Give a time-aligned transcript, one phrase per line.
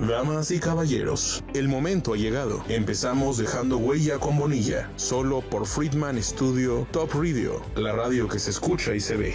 [0.00, 2.62] Damas y caballeros, el momento ha llegado.
[2.68, 8.50] Empezamos dejando huella con Bonilla, solo por Friedman Studio Top Radio, la radio que se
[8.50, 9.34] escucha y se ve.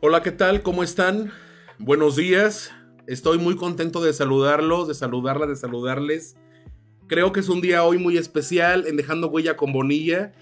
[0.00, 0.62] Hola, ¿qué tal?
[0.62, 1.30] ¿Cómo están?
[1.78, 2.72] Buenos días.
[3.06, 6.36] Estoy muy contento de saludarlos, de saludarlas, de saludarles.
[7.08, 10.32] Creo que es un día hoy muy especial en Dejando Huella con Bonilla.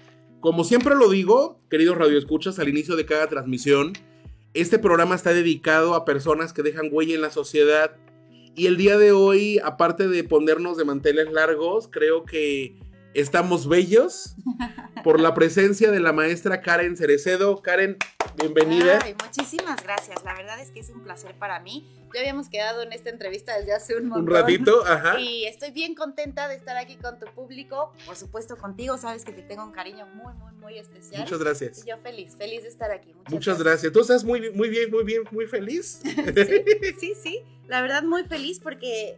[0.43, 3.93] Como siempre lo digo, queridos radioescuchas, al inicio de cada transmisión,
[4.53, 7.95] este programa está dedicado a personas que dejan huella en la sociedad.
[8.53, 12.75] Y el día de hoy, aparte de ponernos de manteles largos, creo que
[13.13, 14.35] estamos bellos
[15.03, 17.61] por la presencia de la maestra Karen Cerecedo.
[17.61, 17.97] Karen,
[18.37, 18.99] bienvenida.
[19.03, 20.23] Ay, muchísimas gracias.
[20.23, 21.87] La verdad es que es un placer para mí.
[22.13, 24.29] Ya habíamos quedado en esta entrevista desde hace un montón.
[24.29, 25.19] Un ratito, ajá.
[25.19, 27.91] Y estoy bien contenta de estar aquí con tu público.
[28.05, 28.97] Por supuesto, contigo.
[28.97, 31.21] Sabes que te tengo un cariño muy, muy, muy especial.
[31.21, 31.83] Muchas gracias.
[31.83, 33.13] Y yo feliz, feliz de estar aquí.
[33.13, 33.91] Muchas, Muchas gracias.
[33.91, 36.01] ¿Tú estás muy, muy bien, muy bien, muy feliz?
[36.03, 37.43] sí, sí, sí.
[37.67, 39.17] La verdad, muy feliz porque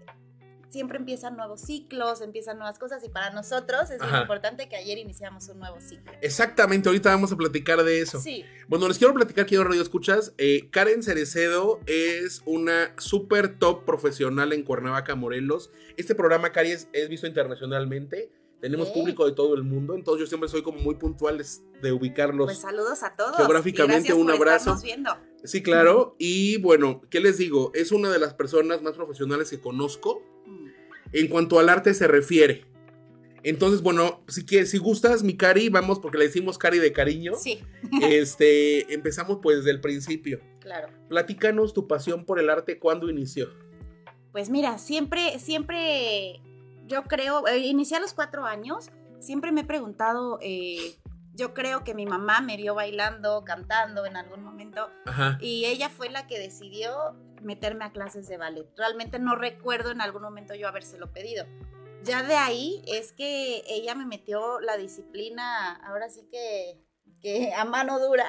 [0.69, 4.97] siempre empiezan nuevos ciclos, empiezan nuevas cosas y para nosotros es muy importante que ayer
[4.97, 6.11] iniciamos un nuevo ciclo.
[6.21, 8.19] Exactamente, ahorita vamos a platicar de eso.
[8.19, 10.33] Sí, Bueno, les quiero platicar, quiero radio escuchas.
[10.37, 15.71] eh, Karen Cerecedo es una súper top profesional en Cuernavaca, Morelos.
[15.97, 18.31] Este programa, Karen, es, es visto internacionalmente.
[18.65, 21.39] Tenemos público de todo el mundo, entonces yo siempre soy como muy puntual
[21.81, 22.47] de, ubicarlos.
[22.47, 23.35] pues saludos a todos.
[23.37, 24.75] Geográficamente, un abrazo.
[24.81, 25.11] viendo.
[25.43, 26.15] sí, claro.
[26.17, 27.69] Y bueno, ¿qué les digo?
[27.75, 30.23] Es una de las personas más profesionales que conozco.
[31.11, 32.65] En cuanto al arte se refiere.
[33.43, 37.33] Entonces, bueno, si quieres, si gustas, mi Cari, vamos, porque le decimos Cari de cariño.
[37.37, 37.59] Sí,
[38.01, 40.39] Este, empezamos pues desde el principio.
[40.59, 40.89] claro.
[41.09, 43.49] Platícanos tu pasión por el arte, ¿cuándo inició?
[44.31, 46.41] Pues mira, siempre, siempre,
[46.87, 50.95] yo creo, eh, inicié a los cuatro años, siempre me he preguntado, eh,
[51.35, 55.37] yo creo que mi mamá me vio bailando, cantando en algún momento, Ajá.
[55.39, 57.15] y ella fue la que decidió
[57.45, 58.67] meterme a clases de ballet.
[58.75, 61.45] Realmente no recuerdo en algún momento yo habérselo pedido.
[62.03, 66.79] Ya de ahí es que ella me metió la disciplina, ahora sí que,
[67.21, 68.27] que a mano dura,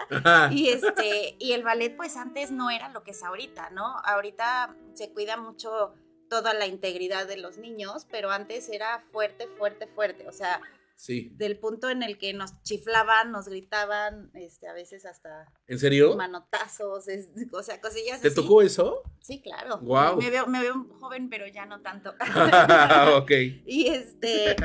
[0.51, 3.99] y este, y el ballet, pues antes no era lo que es ahorita, ¿no?
[4.05, 5.95] Ahorita se cuida mucho
[6.31, 10.27] toda la integridad de los niños, pero antes era fuerte, fuerte, fuerte.
[10.27, 10.61] O sea,
[10.99, 11.31] Sí.
[11.37, 16.17] del punto en el que nos chiflaban, nos gritaban, este, a veces hasta ¿En serio?
[16.17, 18.34] manotazos, es- o sea, cosillas ¿Te así.
[18.34, 19.03] tocó eso?
[19.21, 19.79] Sí, claro.
[19.83, 20.17] Guau.
[20.17, 22.15] Me veo, me veo joven, pero ya no tanto.
[23.17, 23.31] ok.
[23.67, 24.57] Y este,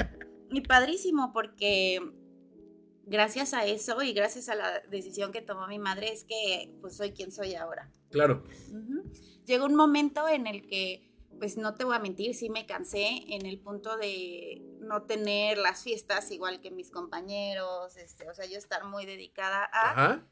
[0.51, 1.99] y padrísimo porque
[3.05, 6.95] gracias a eso y gracias a la decisión que tomó mi madre es que pues
[6.95, 7.91] soy quien soy ahora.
[8.09, 8.43] Claro.
[9.45, 11.10] Llegó un momento en el que,
[11.41, 15.57] pues no te voy a mentir, sí me cansé en el punto de no tener
[15.57, 20.27] las fiestas igual que mis compañeros, este, o sea, yo estar muy dedicada a, Ajá.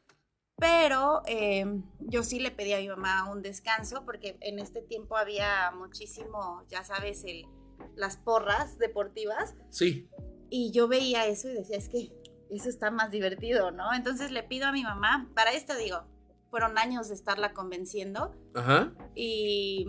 [0.55, 1.65] pero eh,
[2.01, 6.63] yo sí le pedí a mi mamá un descanso porque en este tiempo había muchísimo,
[6.69, 7.47] ya sabes, el,
[7.95, 10.07] las porras deportivas Sí.
[10.51, 12.13] y yo veía eso y decía, es que
[12.51, 13.91] eso está más divertido, ¿no?
[13.95, 16.03] Entonces le pido a mi mamá, para esto digo,
[16.51, 18.93] fueron años de estarla convenciendo Ajá.
[19.15, 19.87] y,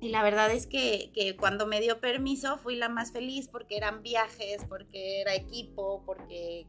[0.00, 3.76] y la verdad es que, que cuando me dio permiso fui la más feliz porque
[3.76, 6.66] eran viajes, porque era equipo, porque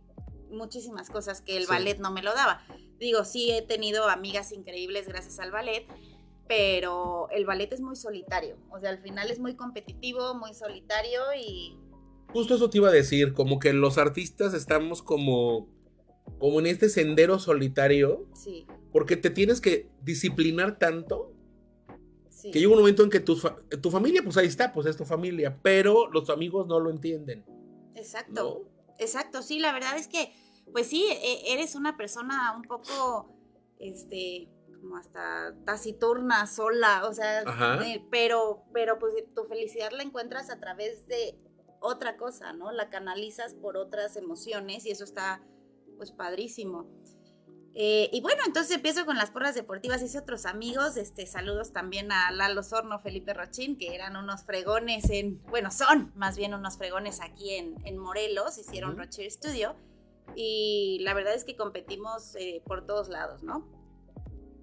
[0.49, 1.69] muchísimas cosas que el Sí.
[1.69, 2.63] ballet no me lo daba.
[2.99, 5.85] Digo, sí he tenido amigas increíbles gracias al ballet,
[6.47, 11.21] pero el ballet es muy solitario, o sea, al final es muy competitivo, muy solitario
[11.39, 11.77] y
[12.31, 15.67] Justo eso te iba a decir, como que los artistas estamos como,
[16.37, 21.31] como en este sendero solitario, sí, porque te tienes que disciplinar tanto
[22.39, 22.51] sí.
[22.51, 23.39] que llega un momento en que tu,
[23.81, 27.45] tu familia, pues ahí está, pues es tu familia, pero los amigos no lo entienden.
[27.95, 28.65] Exacto.
[28.65, 28.79] ¿no?
[28.99, 30.33] Exacto, sí, la verdad es que,
[30.71, 33.33] pues sí, e- eres una persona un poco,
[33.79, 34.49] este,
[34.81, 37.41] como hasta taciturna, sola, o sea,
[37.85, 41.39] eh, pero, pero pues tu felicidad la encuentras a través de
[41.81, 42.71] otra cosa, ¿no?
[42.71, 45.41] La canalizas por otras emociones y eso está,
[45.97, 46.89] pues, padrísimo.
[47.75, 52.11] Eh, y bueno, entonces empiezo con las porras deportivas, hice otros amigos, este, saludos también
[52.11, 56.77] a Lalo Sorno, Felipe Rochín, que eran unos fregones en, bueno, son más bien unos
[56.77, 59.01] fregones aquí en, en Morelos, hicieron Ujú.
[59.01, 59.75] Rocher Studio,
[60.35, 63.67] y la verdad es que competimos eh, por todos lados, ¿no?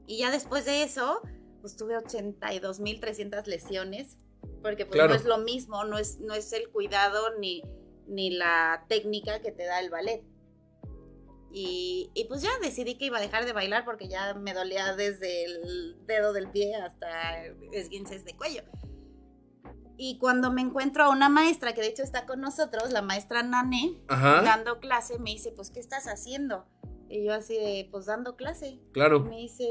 [0.06, 1.20] Y ya después de eso,
[1.60, 4.16] pues tuve 82.300 lesiones,
[4.62, 5.10] porque pues Claro.
[5.10, 7.62] no es lo mismo, no es, no es el cuidado ni,
[8.06, 10.22] ni la técnica que te da el ballet.
[11.52, 14.94] Y, y pues ya decidí que iba a dejar de bailar porque ya me dolía
[14.94, 18.62] desde el dedo del pie hasta esguinces de cuello.
[19.98, 23.42] Y cuando me encuentro a una maestra que de hecho está con nosotros, la maestra
[23.42, 24.42] Nane, Ajá.
[24.42, 26.66] dando clase, me dice, pues, ¿qué estás haciendo?
[27.08, 28.68] Y yo así de, pues dando clase.
[28.68, 29.20] Y Claro.
[29.20, 29.64] me dice,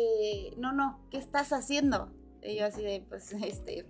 [0.58, 2.12] no, no, ¿qué estás haciendo?
[2.42, 3.86] Y yo así de, pues, este,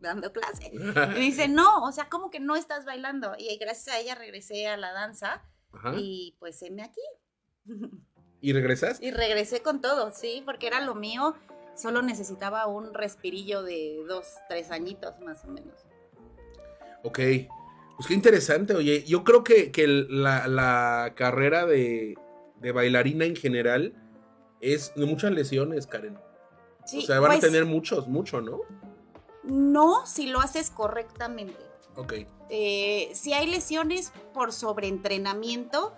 [0.00, 0.70] dando clase.
[0.72, 3.32] Y me dice, no, o sea, ¿cómo que no estás bailando?
[3.36, 5.42] Y gracias a ella regresé a la danza
[5.76, 5.94] Ajá.
[5.98, 7.00] y pues heme aquí.
[8.40, 9.00] ¿Y regresas?
[9.00, 11.34] Y regresé con todo, sí, porque era lo mío.
[11.74, 15.74] Solo necesitaba un respirillo de dos, tres añitos más o menos.
[17.02, 17.18] Ok.
[17.96, 19.04] Pues qué interesante, oye.
[19.04, 22.16] Yo creo que, que la, la carrera de,
[22.60, 23.94] de bailarina en general
[24.60, 26.18] es de muchas lesiones, Karen.
[26.84, 28.60] Sí, o sea, van pues, a tener muchos, mucho, ¿no?
[29.42, 31.56] No si lo haces correctamente.
[31.96, 32.14] Ok.
[32.50, 35.94] Eh, si hay lesiones por sobreentrenamiento,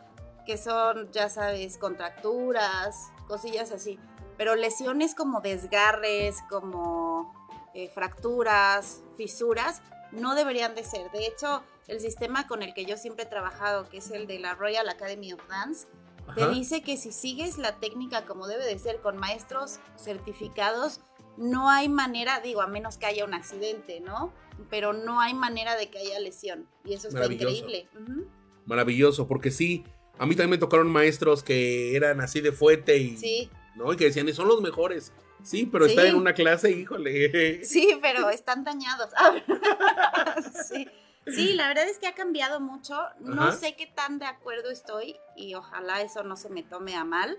[0.46, 3.98] que son, ya sabes, contracturas, cosillas así.
[4.36, 7.34] Pero lesiones como desgarres, como
[7.74, 11.10] eh, fracturas, fisuras, no deberían de ser.
[11.10, 14.38] De hecho, el sistema con el que yo siempre he trabajado, que es el de
[14.38, 15.86] la Royal Academy of Dance,
[16.34, 16.52] te Ajá.
[16.52, 21.00] dice que si sigues la técnica como debe de ser con maestros certificados,
[21.36, 24.32] no hay manera, digo, a menos que haya un accidente, ¿no?
[24.70, 26.68] Pero no hay manera de que haya lesión.
[26.84, 27.88] Y eso está increíble.
[28.00, 28.26] Ujú.
[28.66, 29.84] Maravilloso, porque sí,
[30.18, 33.92] a mí también me tocaron maestros que eran así de fuete y, Sí, ¿no?
[33.92, 35.12] y que decían, son los mejores.
[35.42, 35.92] Sí, pero Sí.
[35.92, 37.62] estar en una clase, híjole.
[37.64, 39.10] sí, pero están dañados.
[40.68, 40.88] Sí.
[41.26, 42.98] Sí, la verdad es que ha cambiado mucho.
[43.20, 43.52] No Ajá.
[43.52, 47.36] sé qué tan de acuerdo estoy y ojalá eso no se me tome a mal.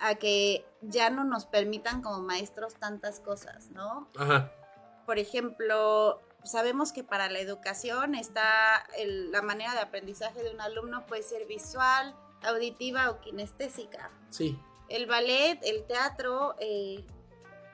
[0.00, 4.10] A que ya no nos permitan como maestros tantas cosas, ¿no?
[4.18, 4.52] Ajá.
[5.06, 10.60] Por ejemplo, sabemos que para la educación está el- la manera de aprendizaje de un
[10.60, 14.10] alumno puede ser visual, auditiva o kinestésica.
[14.30, 14.58] Sí.
[14.88, 17.04] El ballet, el teatro, eh,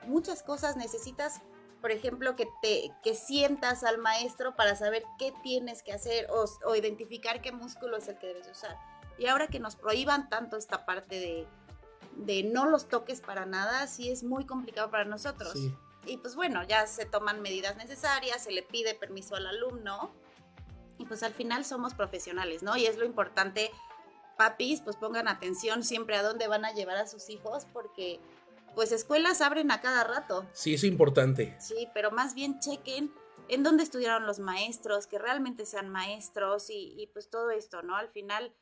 [0.05, 1.41] muchas cosas necesitas,
[1.81, 6.45] por ejemplo, que te que sientas al maestro para saber qué tienes que hacer o,
[6.65, 8.77] o identificar qué músculo es el que debes usar.
[9.17, 11.47] Y ahora que nos prohíban tanto esta parte de,
[12.15, 15.51] de no los toques para nada, sí es muy complicado para nosotros.
[15.53, 15.75] Sí.
[16.05, 20.11] Y pues bueno, ya se toman medidas necesarias, se le pide permiso al alumno
[20.97, 22.75] y pues al final somos profesionales, ¿no?
[22.77, 23.71] Y es lo importante,
[24.37, 28.19] papis, pues pongan atención siempre a dónde van a llevar a sus hijos porque
[28.75, 31.55] pues escuelas abren a cada rato, Sí, es importante.
[31.59, 33.13] sí, pero más bien chequen
[33.49, 37.97] en dónde estudiaron los maestros, que realmente sean maestros y, y pues todo esto, ¿no?
[37.97, 38.53] Al final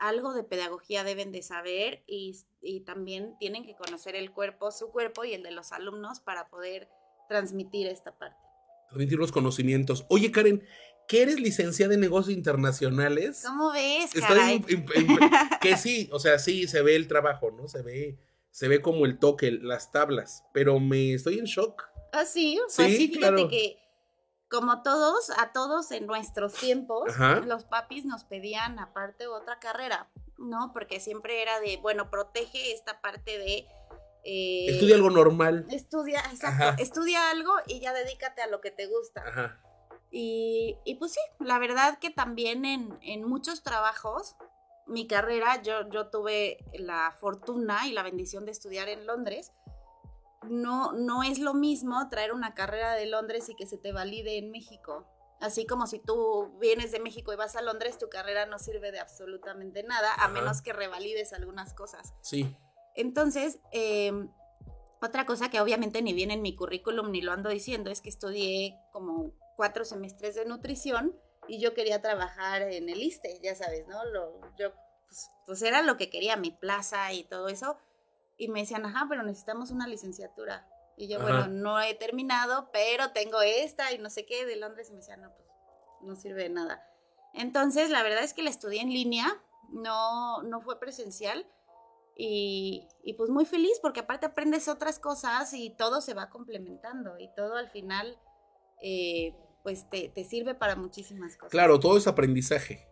[0.00, 4.90] algo de pedagogía deben de saber y, y también tienen que conocer el cuerpo, su
[4.90, 6.88] cuerpo y el de los alumnos para poder
[7.28, 8.36] transmitir esta parte.
[8.88, 10.06] Transmitir los conocimientos.
[10.08, 10.64] Oye, Karen,
[11.06, 13.44] ¿qué eres licenciada en negocios internacionales?
[13.46, 14.64] ¿Cómo ves, Estoy caray?
[15.60, 17.68] que sí, o sea, sí se ve el trabajo, ¿no?
[17.68, 18.18] Se ve,
[18.50, 21.84] se ve como el toque, las tablas, pero me estoy en shock.
[22.12, 23.48] Ah, sí, pues Sí, sí, fíjate claro.
[23.48, 23.78] que
[24.50, 27.40] como todos, a todos en nuestros tiempos, Ajá.
[27.40, 30.72] los papis nos pedían aparte otra carrera, ¿no?
[30.72, 33.66] Porque siempre era de, bueno, protege esta parte de...
[34.24, 35.66] eh, Estudia algo normal.
[35.70, 36.76] Estudia, exacto, Ajá.
[36.78, 39.22] estudia algo y ya dedícate a lo que te gusta.
[39.26, 39.60] Ajá.
[40.10, 44.34] Y, y pues sí, la verdad que también en, en muchos trabajos,
[44.88, 49.52] mi carrera, yo, yo tuve la fortuna y la bendición de estudiar en Londres.
[50.48, 54.38] No, no es lo mismo traer una carrera de Londres y que se te valide
[54.38, 55.06] en México.
[55.40, 58.92] Así como si tú vienes de México y vas a Londres, tu carrera no sirve
[58.92, 60.28] de absolutamente nada, a Ajá.
[60.28, 62.14] menos que revalides algunas cosas.
[62.22, 62.56] Sí.
[62.94, 64.12] Entonces, eh,
[65.02, 68.10] otra cosa que obviamente ni viene en mi currículum ni lo ando diciendo es que
[68.10, 71.16] estudié como cuatro semestres de nutrición
[71.48, 74.04] y yo quería trabajar en el ISTE, ya sabes, ¿no?
[74.04, 74.72] Lo, yo,
[75.06, 77.78] pues, pues era lo que quería, mi plaza y todo eso.
[78.40, 80.66] Y me decían, ajá, pero necesitamos una licenciatura.
[80.96, 81.24] Y yo, Ajá.
[81.24, 84.88] bueno, no he terminado, pero tengo esta y no sé qué de Londres.
[84.88, 85.46] Y me decían, no, pues
[86.00, 86.82] no sirve de nada.
[87.34, 89.26] Entonces, la verdad es que la estudié en línea,
[89.68, 91.46] no, no fue presencial.
[92.16, 97.18] Y, y pues muy feliz porque aparte aprendes otras cosas y todo se va complementando
[97.18, 98.18] y todo al final
[98.82, 101.50] eh, pues te, te sirve para muchísimas cosas.
[101.50, 102.88] Claro, todo es aprendizaje,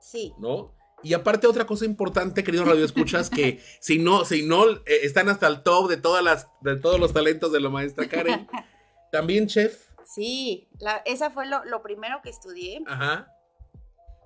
[0.00, 0.74] Sí, ¿no?
[1.02, 5.28] Y aparte otra cosa importante, querido Radio Escuchas, que si no, si no eh, están
[5.28, 8.48] hasta el top de todas las, de todos los talentos de la maestra Karen,
[9.12, 9.90] también chef.
[10.04, 13.28] sí, la- esa fue lo, lo primero que estudié Ajá.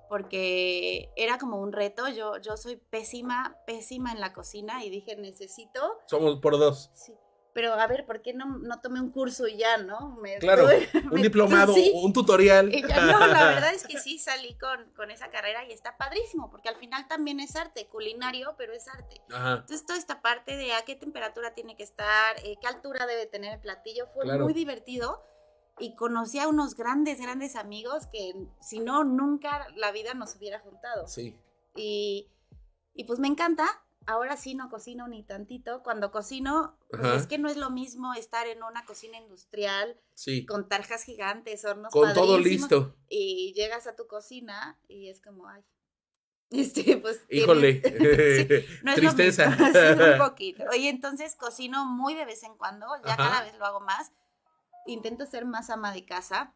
[0.09, 2.07] porque era como un reto.
[2.09, 6.89] Yo, yo soy pésima, pésima en la cocina y dije, necesito Somos por dos.
[6.93, 7.13] Sí.
[7.53, 10.15] Pero a ver, ¿por qué no, no tomé un curso y ya, no?
[10.21, 10.67] Me Claro,
[11.11, 11.91] Un diplomado, sí.
[11.93, 12.73] un tutorial.
[12.73, 15.97] Y ya no, la verdad es que sí salí con, con esa carrera y está
[15.97, 19.21] padrísimo, porque al final también es arte, culinario, pero es arte.
[19.33, 19.51] Ajá.
[19.61, 23.25] Entonces toda esta parte de a qué temperatura tiene que estar, eh, qué altura debe
[23.25, 24.45] tener el platillo, fue Claro.
[24.45, 25.21] muy divertido.
[25.79, 30.59] Y conocí a unos grandes, grandes amigos que si no, nunca la vida nos hubiera
[30.59, 31.07] juntado.
[31.07, 31.35] Sí.
[31.75, 32.29] Y,
[32.93, 33.65] Y pues me encanta.
[34.07, 35.83] Ahora sí no cocino ni tantito.
[35.83, 40.45] Cuando cocino, pues es que no es lo mismo estar en una cocina industrial Sí.
[40.45, 42.95] con tarjas gigantes, hornos Con todo listo.
[43.09, 45.63] Y llegas a tu cocina y es como, ay.
[46.51, 47.23] Este, pues.
[47.29, 47.81] Híjole.
[47.81, 49.49] Sí, no es lo Tristeza.
[49.51, 50.63] mismo, sí, un poquito.
[50.71, 53.29] Oye, entonces cocino muy de vez en cuando, ya Ajá.
[53.29, 54.11] cada vez lo hago más.
[54.87, 56.53] Intento ser más ama de casa,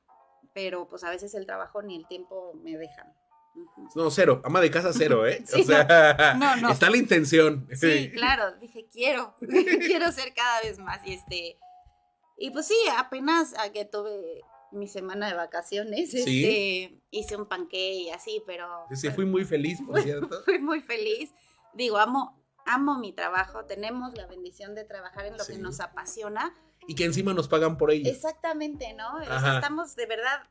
[0.54, 3.14] pero pues a veces el trabajo ni el tiempo me dejan.
[3.96, 4.42] No, cero.
[4.44, 5.44] Ama de casa, cero, ¿eh?
[5.48, 6.72] Sí, o sea, no, no.
[6.72, 7.68] está la intención.
[7.74, 11.06] Sí, claro, dije, quiero, quiero ser cada vez más.
[11.06, 11.58] Y este,
[12.38, 16.18] y pues sí, apenas a que tuve mi semana de vacaciones, Sí.
[16.20, 20.44] este, hice un panqué y así, pero Sí, fui muy feliz, por cierto.
[20.44, 21.34] fui muy feliz.
[21.74, 25.54] Digo, amo, amo mi trabajo, tenemos la bendición de trabajar en lo Sí.
[25.54, 26.54] que nos apasiona.
[26.88, 28.10] Y que encima nos pagan por ello.
[28.10, 29.16] Exactamente, ¿no?
[29.18, 30.44] O sea, estamos de verdad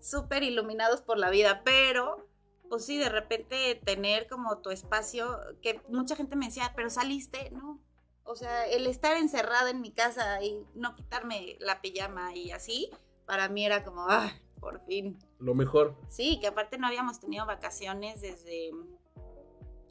[0.00, 2.27] súper iluminados por la vida, pero
[2.68, 7.50] pues sí, de repente tener como tu espacio, que mucha gente me decía, pero saliste,
[7.50, 7.80] ¿no?
[8.24, 12.90] O sea, el estar encerrada en mi casa y no quitarme la pijama y así,
[13.26, 15.18] para mí era como, ah, por fin.
[15.38, 15.96] Lo mejor.
[16.08, 18.70] Sí, que aparte no habíamos tenido vacaciones desde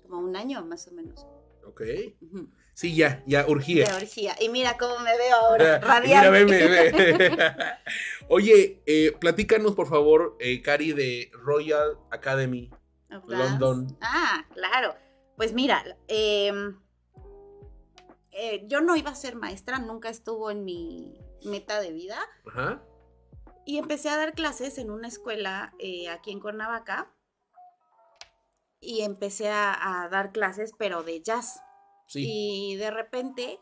[0.03, 1.25] como un año más o menos.
[1.67, 1.81] Ok.
[2.73, 3.87] Sí, ya, ya, urgía.
[3.87, 4.35] De orgía.
[4.39, 6.29] Y mira cómo me veo ahora, Mira, radiante.
[6.29, 7.51] veme, ve.
[8.29, 12.69] Oye, eh, platícanos, por favor, eh, Cari, de Royal Academy.
[13.09, 13.59] Of Dance.
[13.59, 13.97] London.
[14.01, 14.95] Ah, claro.
[15.35, 16.79] Pues mira, em,
[18.31, 22.19] eh, yo no iba a ser maestra, nunca estuvo en mi meta de vida.
[22.45, 22.83] Ajá.
[23.65, 27.11] Y empecé a dar clases en una escuela eh, aquí en Cuernavaca.
[28.79, 31.61] Y empecé a, a dar clases, pero de jazz.
[32.07, 32.25] Sí.
[32.71, 33.59] Y de repente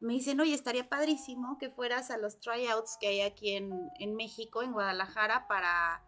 [0.00, 4.16] me dicen, oye, estaría padrísimo que fueras a los tryouts que hay aquí en, en
[4.16, 6.02] México, en Guadalajara, para,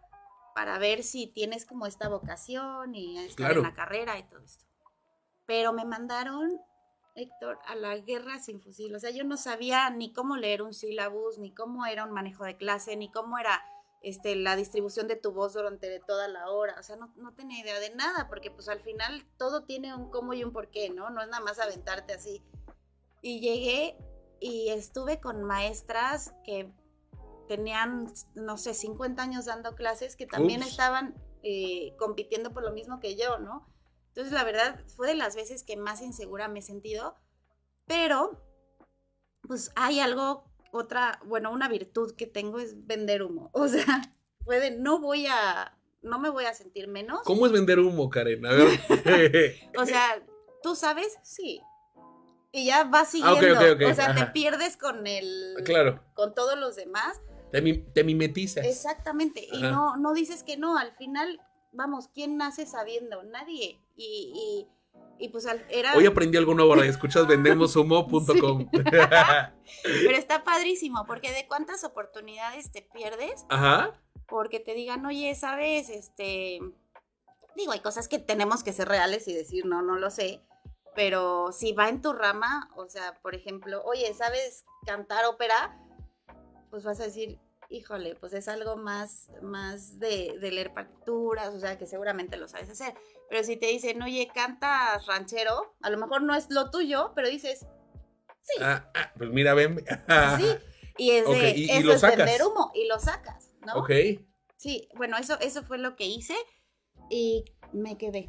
[0.53, 3.57] para ver si tienes como esta vocación y estar Claro.
[3.61, 4.65] en la carrera y todo esto.
[5.45, 6.59] Pero me mandaron,
[7.15, 8.93] Héctor, a la guerra sin fusil.
[8.93, 12.43] O sea, yo no sabía ni cómo leer un sílabus, ni cómo era un manejo
[12.43, 13.63] de clase, ni cómo era
[14.07, 16.75] este, la distribución de tu voz durante toda la hora.
[16.79, 20.09] O sea, no, no tenía idea de nada, porque pues al final todo tiene un
[20.09, 21.09] cómo y un por qué, ¿no?
[21.09, 22.41] No es nada más aventarte así.
[23.21, 23.97] Y llegué
[24.39, 26.71] y estuve con maestras que
[27.47, 30.71] tenían, no sé, 50 años dando clases, que también Ups.
[30.71, 33.67] estaban eh, compitiendo por lo mismo que yo, ¿no?
[34.09, 37.15] Entonces, la verdad, fue de las veces que más insegura me he sentido,
[37.85, 38.43] pero,
[39.41, 43.49] pues hay algo, otra, bueno, una virtud que tengo es vender humo.
[43.53, 44.01] O sea,
[44.45, 47.21] fue de, no voy a, no me voy a sentir menos.
[47.23, 48.45] ¿Cómo es vender humo, Karen?
[48.45, 49.55] A ver.
[49.77, 50.23] O sea,
[50.63, 51.17] ¿tú sabes?
[51.23, 51.61] Sí.
[52.51, 53.59] Y ya vas Ah, siguiendo.
[53.59, 55.55] ok, ok, O sea, te pierdes con el.
[55.65, 56.01] claro.
[56.13, 57.19] Con todos los demás.
[57.51, 57.61] Te,
[57.93, 58.65] te mimetizas.
[58.65, 59.47] Exactamente.
[59.51, 60.77] Y no, no dices que no.
[60.77, 61.39] Al final,
[61.71, 63.23] vamos, ¿quién nace sabiendo?
[63.23, 63.79] Nadie.
[63.95, 64.67] Y, y,
[65.19, 65.95] y pues era.
[65.95, 66.73] Hoy aprendí algo nuevo.
[66.73, 68.69] ahora Escuchas vendemoshumo.com.
[68.71, 73.93] Pero está padrísimo, porque de cuántas oportunidades te pierdes Ajá.
[74.27, 75.89] porque te digan, oye, ¿sabes?
[75.89, 76.59] Este.
[77.55, 80.41] Digo, hay cosas que tenemos que ser reales y decir, no, no lo sé.
[80.95, 85.79] Pero si va en tu rama, o sea, por ejemplo, oye, ¿sabes cantar ópera?
[86.69, 87.39] Pues vas a decir,
[87.69, 92.47] híjole, pues es algo más, más de, de leer partituras, o sea, que seguramente lo
[92.47, 92.93] sabes hacer.
[93.29, 97.27] Pero si te dicen, oye, cantas ranchero, a lo mejor no es lo tuyo, pero
[97.29, 97.65] dices,
[98.41, 99.83] sí, Ah, ah, pues mira, ven.
[100.37, 100.45] sí.
[100.97, 102.17] Y es de, y- y eso lo es sacas.
[102.17, 103.73] vender humo, y lo sacas, ¿no?
[103.79, 103.91] Ok.
[104.55, 106.35] Sí, bueno, eso, eso fue lo que hice
[107.09, 108.27] y me quedé.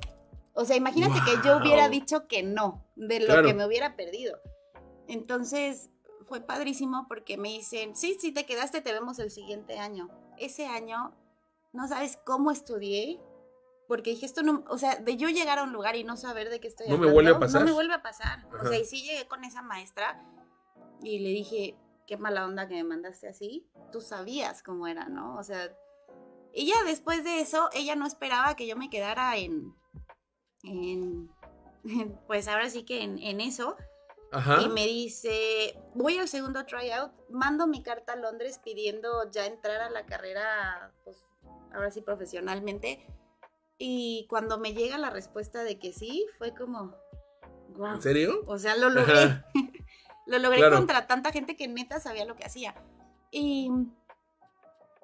[0.52, 3.46] O sea, imagínate que yo hubiera dicho que no, de lo Claro.
[3.46, 4.38] que me hubiera perdido.
[5.06, 5.90] Entonces,
[6.26, 10.10] fue padrísimo porque me dicen, sí, sí, te quedaste, te vemos el siguiente año.
[10.36, 11.14] Ese año,
[11.72, 13.20] no sabes cómo estudié,
[13.88, 16.50] porque dije, esto no, o sea, de yo llegar a un lugar y no saber
[16.50, 17.60] de qué estoy No me hablando, vuelve a pasar.
[17.62, 18.44] No me vuelve a pasar.
[18.52, 18.68] O Ajá.
[18.68, 20.22] sea, y sí llegué con esa maestra
[21.02, 21.74] y le dije,
[22.06, 23.66] qué mala onda que me mandaste así.
[23.90, 25.36] Tú sabías cómo era, ¿no?
[25.36, 25.74] O sea,
[26.54, 29.74] ya después de eso, ella no esperaba que yo me quedara en,
[30.64, 31.30] en,
[32.26, 33.74] pues ahora sí que en, en eso.
[34.32, 34.60] Ajá.
[34.60, 39.80] Y me dice, voy al segundo tryout, mando mi carta a Londres pidiendo ya entrar
[39.80, 41.24] a la carrera, pues
[41.72, 43.06] ahora sí profesionalmente.
[43.78, 46.94] Y cuando me llega la respuesta de que sí, fue como,
[47.76, 47.94] wow.
[47.94, 48.42] ¿En serio?
[48.46, 49.22] O sea, lo logré.
[49.22, 49.46] Ajá.
[50.26, 50.76] lo logré Claro.
[50.76, 52.74] contra tanta gente que neta sabía lo que hacía.
[53.30, 53.70] Y,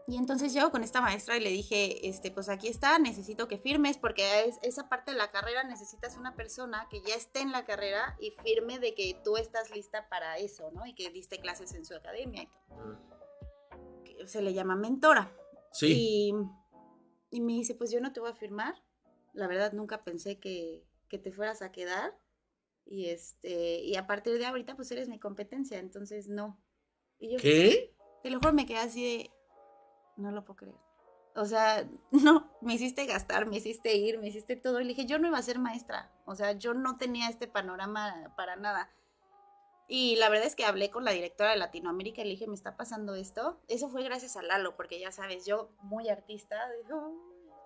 [0.06, 3.58] y entonces llego con esta maestra y le dije, este, pues aquí está, necesito que
[3.58, 7.52] firmes, porque es, esa parte de la carrera necesitas una persona que ya esté en
[7.52, 10.84] la carrera y firme de que tú estás lista para eso, ¿no?
[10.84, 12.42] Y que diste clases en su academia.
[12.42, 14.26] y todo.
[14.26, 15.32] Se le llama mentora.
[15.72, 15.92] Sí.
[15.92, 16.34] Y,
[17.34, 18.80] y me dice, pues yo no te voy a firmar.
[19.32, 22.16] La verdad nunca pensé que, que te fueras a quedar.
[22.86, 26.62] Y este, y a partir de ahorita, pues eres mi competencia, entonces no.
[27.18, 27.92] Y yo, ¿Qué?
[28.22, 29.30] Te lo juro, me quedé así de.
[30.16, 30.76] No lo puedo creer.
[31.34, 34.80] O sea, no, me hiciste gastar, me hiciste ir, me hiciste todo.
[34.80, 36.12] Y le dije, yo no iba a ser maestra.
[36.26, 38.94] O sea, yo no tenía este panorama para nada.
[39.86, 42.54] Y la verdad es que hablé con la directora de Latinoamérica y le dije, me
[42.54, 43.60] está pasando esto.
[43.68, 47.12] Eso fue gracias a Lalo, porque ya sabes, yo muy artista, digo,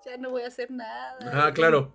[0.04, 1.16] ya no voy a hacer nada.
[1.32, 1.94] Ah, claro.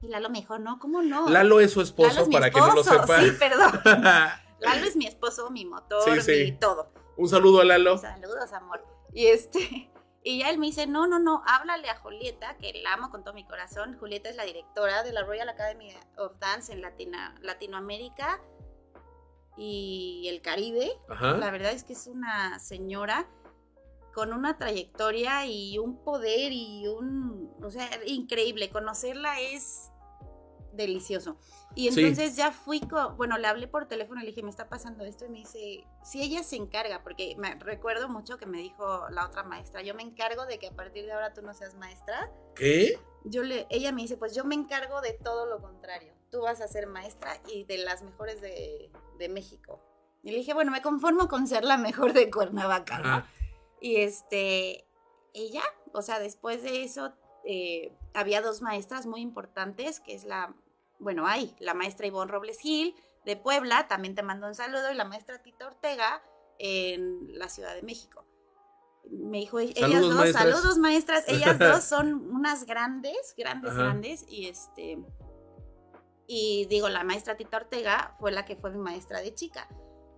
[0.00, 1.28] Y Lalo me dijo, no, ¿cómo no?
[1.28, 3.20] Lalo es su esposo, Lalo es mi para que no lo sepa.
[3.20, 3.72] Sí, perdón.
[4.60, 6.52] Lalo es mi esposo, mi motor, Sí, sí.
[6.52, 6.92] mi todo.
[7.16, 7.98] Un saludo a Lalo.
[7.98, 8.84] Saludos, amor.
[9.12, 9.90] Y este,
[10.22, 13.24] y ya él me dice, no, no, no, háblale a Julieta, que la amo con
[13.24, 13.98] todo mi corazón.
[13.98, 18.40] Julieta es la directora de la Royal Academy of Dance en Latinoamérica
[19.58, 20.90] y el Caribe.
[21.08, 21.36] Ajá.
[21.36, 23.28] La verdad es que es una señora
[24.14, 28.70] con una trayectoria y un poder y un, o sea, increíble.
[28.70, 29.90] Conocerla es
[30.72, 31.36] delicioso.
[31.74, 32.00] Y Sí.
[32.00, 35.04] entonces ya fui, con, bueno, le hablé por teléfono y le dije, me está pasando
[35.04, 39.08] esto y me dice, si ella se encarga, porque me recuerdo mucho que me dijo
[39.10, 41.74] la otra maestra, yo me encargo de que a partir de ahora tú no seas
[41.74, 42.32] maestra.
[42.54, 42.98] ¿Qué?
[43.24, 46.12] Yo le, ella me dice, pues yo me encargo de todo lo contrario.
[46.30, 49.80] Tú vas a ser maestra y de las mejores de, de México.
[50.22, 53.26] Y le dije, bueno, me conformo con ser la mejor de Cuernavaca.
[53.80, 54.86] Y este,
[55.32, 57.12] ella, o sea, después de eso,
[57.44, 60.54] eh, había dos maestras muy importantes, que es la,
[60.98, 62.94] bueno, hay la maestra Ivonne Robles Gil
[63.24, 66.22] de Puebla, también te mando un saludo, y la maestra Tita Ortega
[66.58, 68.24] en la Ciudad de México.
[69.10, 70.42] Me dijo, ellas Saludos, dos, maestras.
[70.44, 73.82] saludos maestras, ellas dos son unas grandes, grandes, Ajá.
[73.84, 74.98] grandes, y este,
[76.30, 79.66] y digo, la maestra Tita Ortega fue la que fue mi maestra de chica.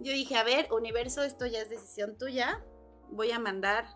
[0.01, 2.63] Yo dije, a ver, universo, esto ya es decisión tuya,
[3.11, 3.87] voy a mandar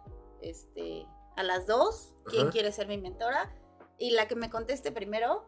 [0.41, 1.07] este,
[1.37, 2.51] a las dos, quién Ajá.
[2.53, 3.53] quiere ser mi mentora,
[3.99, 5.45] y la que me conteste primero,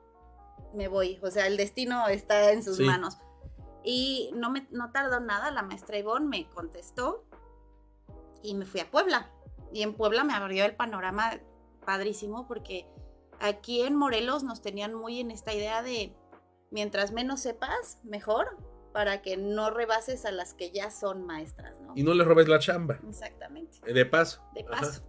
[0.74, 1.20] me voy.
[1.22, 2.84] O sea, el destino está en sus Sí.
[2.84, 3.18] manos.
[3.84, 7.24] Y no, me, no tardó nada, la maestra Ivonne me contestó
[8.42, 9.30] y me fui a Puebla.
[9.72, 11.38] Y en Puebla me abrió el panorama
[11.84, 12.88] padrísimo porque
[13.38, 16.16] aquí en Morelos nos tenían muy en esta idea de
[16.70, 18.56] mientras menos sepas, mejor,
[18.92, 21.92] para que no rebases a las que ya son maestras, ¿no?
[21.96, 22.98] Y no le robes la chamba.
[23.08, 24.42] Exactamente De paso.
[24.54, 25.02] de paso.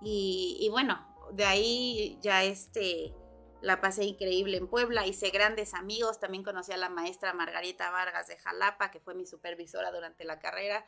[0.00, 3.14] Y, y bueno, de ahí ya este
[3.62, 8.26] la pasé increíble en Puebla, hice grandes amigos, también conocí a la maestra Margarita Vargas
[8.26, 10.84] de Jalapa, que fue mi supervisora durante la carrera,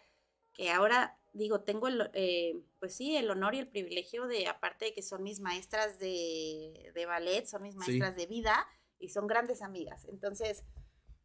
[0.53, 4.87] que ahora digo, tengo el, eh, pues sí, el honor y el privilegio de, aparte
[4.87, 7.79] de que son mis maestras de, de ballet, son mis Sí.
[7.79, 8.67] maestras de vida
[9.05, 10.07] y son grandes amigas.
[10.07, 10.65] Entonces,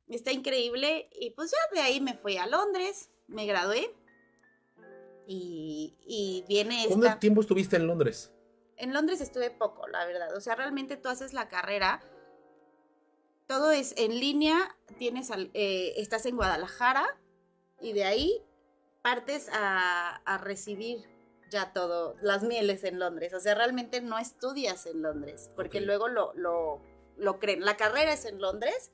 [0.08, 3.94] está increíble y pues ya de ahí me fui a Londres, me gradué
[5.28, 7.20] y, y viene ¿Cuánto esta...
[7.20, 8.32] tiempo estuviste en Londres?
[8.78, 10.36] En Londres estuve poco, la verdad.
[10.36, 12.02] O sea, realmente tú haces la carrera,
[13.48, 17.06] todo es en línea, tienes al- eh, estás en Guadalajara
[17.82, 18.42] y de ahí
[19.02, 21.04] partes a, a recibir
[21.52, 23.34] ya todo, las mieles en Londres.
[23.34, 26.82] O sea, realmente no estudias en Londres, porque luego lo, lo,
[27.20, 27.62] lo creen.
[27.66, 28.92] La carrera es en Londres,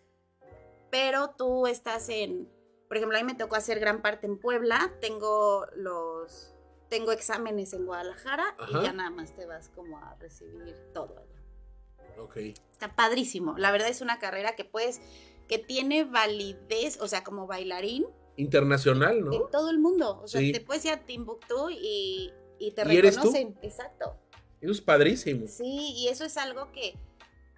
[0.91, 2.49] pero tú estás en,
[2.87, 6.53] por ejemplo, a mí me tocó hacer gran parte en Puebla, tengo los,
[6.89, 8.79] tengo exámenes en Guadalajara Ajá.
[8.79, 12.21] y ya nada más te vas como a recibir todo allá.
[12.21, 12.37] Ok.
[12.71, 13.57] Está padrísimo.
[13.57, 15.01] La verdad es una carrera que puedes,
[15.47, 18.05] que tiene validez, o sea, como bailarín
[18.37, 19.39] Internacional, en ¿no?
[19.47, 20.19] todo el mundo.
[20.21, 20.51] O sea, Sí.
[20.51, 23.21] te puedes ir a Timbuktu y, y te ¿Y eres tú?
[23.21, 23.57] reconocen.
[23.61, 24.17] Exacto.
[24.61, 25.47] Eso es padrísimo.
[25.47, 26.95] Sí, y eso es algo que,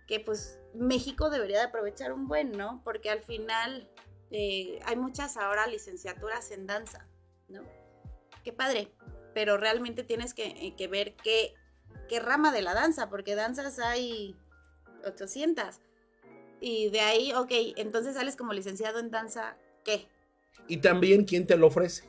[0.07, 2.81] que pues México debería de aprovechar un buen, ¿no?
[2.83, 3.89] Porque al final
[4.31, 7.07] eh, hay muchas ahora licenciaturas en danza,
[7.49, 7.61] ¿no?
[8.43, 8.91] Qué padre,
[9.33, 11.53] pero realmente tienes que, eh, que ver qué,
[12.07, 14.35] qué rama de la danza, porque danzas hay
[15.05, 15.79] 800.
[16.59, 20.07] Y de ahí, ok, entonces sales como licenciado en danza, ¿qué?
[20.67, 22.03] Y también quién te lo ofrece.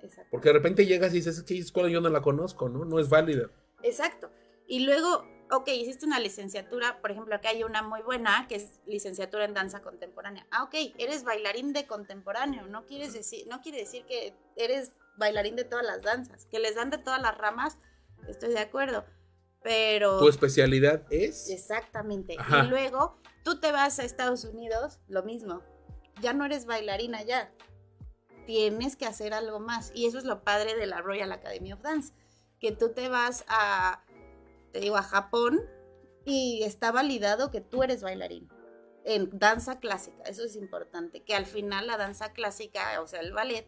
[0.00, 0.28] Exacto.
[0.30, 2.84] Porque de repente llegas y dices, es que escuela yo no la conozco, ¿no?
[2.84, 3.50] No es válida.
[3.82, 4.30] Exacto.
[4.66, 8.80] Y luego, ok, hiciste una licenciatura, por ejemplo, acá hay una muy buena que es
[8.86, 10.46] licenciatura en danza contemporánea.
[10.50, 15.54] Ah, ok, eres bailarín de contemporáneo, no quieres decir, no quiere decir que eres bailarín
[15.56, 17.76] de todas las danzas, que les dan de todas las ramas,
[18.26, 19.04] estoy de acuerdo.
[19.62, 21.48] Pero Tu especialidad es.
[21.48, 22.34] exactamente.
[22.38, 22.64] Ajá.
[22.64, 25.62] Y luego tú te vas a Estados Unidos, lo mismo.
[26.20, 27.52] Ya no eres bailarina ya.
[28.46, 29.92] Tienes que hacer algo más.
[29.94, 32.12] Y eso es lo padre de la Royal Academy of Dance.
[32.58, 34.02] Que tú te vas a,
[34.72, 35.60] te digo, a Japón
[36.24, 38.48] y está validado que tú eres bailarín.
[39.04, 41.22] En danza clásica, eso es importante.
[41.22, 43.66] Que al final la danza clásica, o sea, el ballet,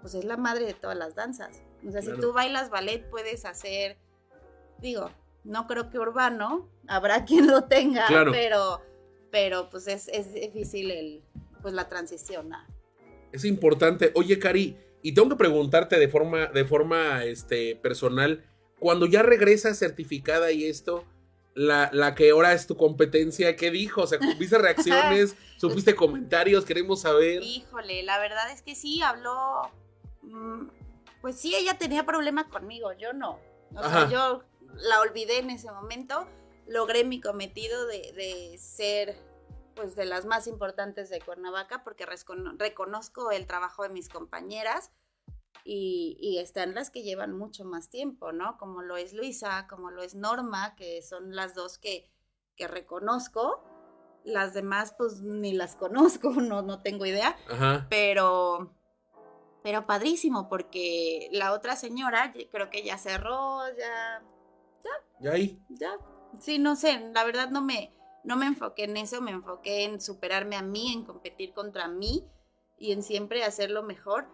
[0.00, 1.62] pues es la madre de todas las danzas.
[1.86, 2.16] O sea, Claro.
[2.16, 3.98] si tú bailas ballet, puedes hacer,
[4.80, 5.10] digo,
[5.44, 8.30] no creo que urbano, habrá quien lo tenga, Claro.
[8.32, 8.80] pero
[9.30, 11.22] pero pues es, es difícil el,
[11.60, 12.50] pues la transición.
[13.30, 14.10] Es importante.
[14.14, 18.42] Oye, Cari, y tengo que preguntarte de forma, de forma este, personal,
[18.78, 21.04] cuando ya regresas certificada y esto,
[21.54, 24.02] la, la, que ahora es tu competencia, ¿qué dijo?
[24.02, 25.34] O sea, ¿viste reacciones?
[25.56, 26.64] ¿Supiste comentarios?
[26.64, 27.42] Queremos saber.
[27.42, 29.70] Híjole, la verdad es que sí, habló.
[30.22, 30.68] Mm,
[31.20, 33.40] pues sí, ella tenía problema conmigo, yo no.
[33.74, 34.42] O sea, yo
[34.76, 36.26] la olvidé en ese momento.
[36.66, 39.16] Logré mi cometido de, de ser
[39.74, 44.90] pues de las más importantes de Cuernavaca porque reconozco el trabajo de mis compañeras
[45.70, 48.56] y, están las que llevan mucho más tiempo, ¿no?
[48.56, 52.10] Como lo es Luisa, como lo es Norma, que son las dos que,
[52.56, 53.62] que reconozco.
[54.24, 57.36] Las demás, pues ni las conozco, no, no tengo idea.
[57.90, 58.74] Pero,
[59.62, 64.22] pero padrísimo, porque la otra señora, creo que ya cerró, ya.
[64.84, 64.90] Ya.
[65.20, 65.62] ¿Ya ahí?
[65.68, 65.98] Ya.
[66.38, 67.92] Sí, no sé, la verdad no me,
[68.24, 72.24] no me enfoqué en eso, me enfoqué en superarme a mí, en competir contra mí
[72.78, 74.28] y en siempre hacerlo mejor.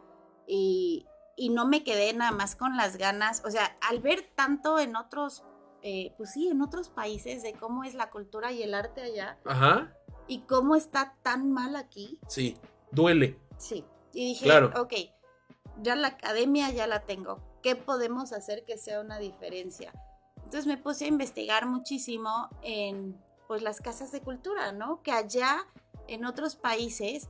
[0.47, 4.79] Y, y no me quedé nada más con las ganas, o sea, al ver tanto
[4.79, 5.45] en otros,
[5.83, 9.39] eh, pues sí, en otros países de cómo es la cultura y el arte allá.
[9.45, 9.93] Ajá.
[10.27, 12.19] Y cómo está tan mal aquí.
[12.29, 12.57] Sí,
[12.91, 13.39] duele.
[13.59, 13.85] Sí.
[14.13, 14.73] Y dije, claro.
[14.81, 14.95] ok,
[15.83, 17.41] ya la academia ya la tengo.
[17.63, 19.93] ¿Qué podemos hacer que sea una diferencia?
[20.37, 25.03] Entonces me puse a investigar muchísimo en pues las casas de cultura, ¿no?
[25.03, 25.67] Que allá
[26.07, 27.29] en otros países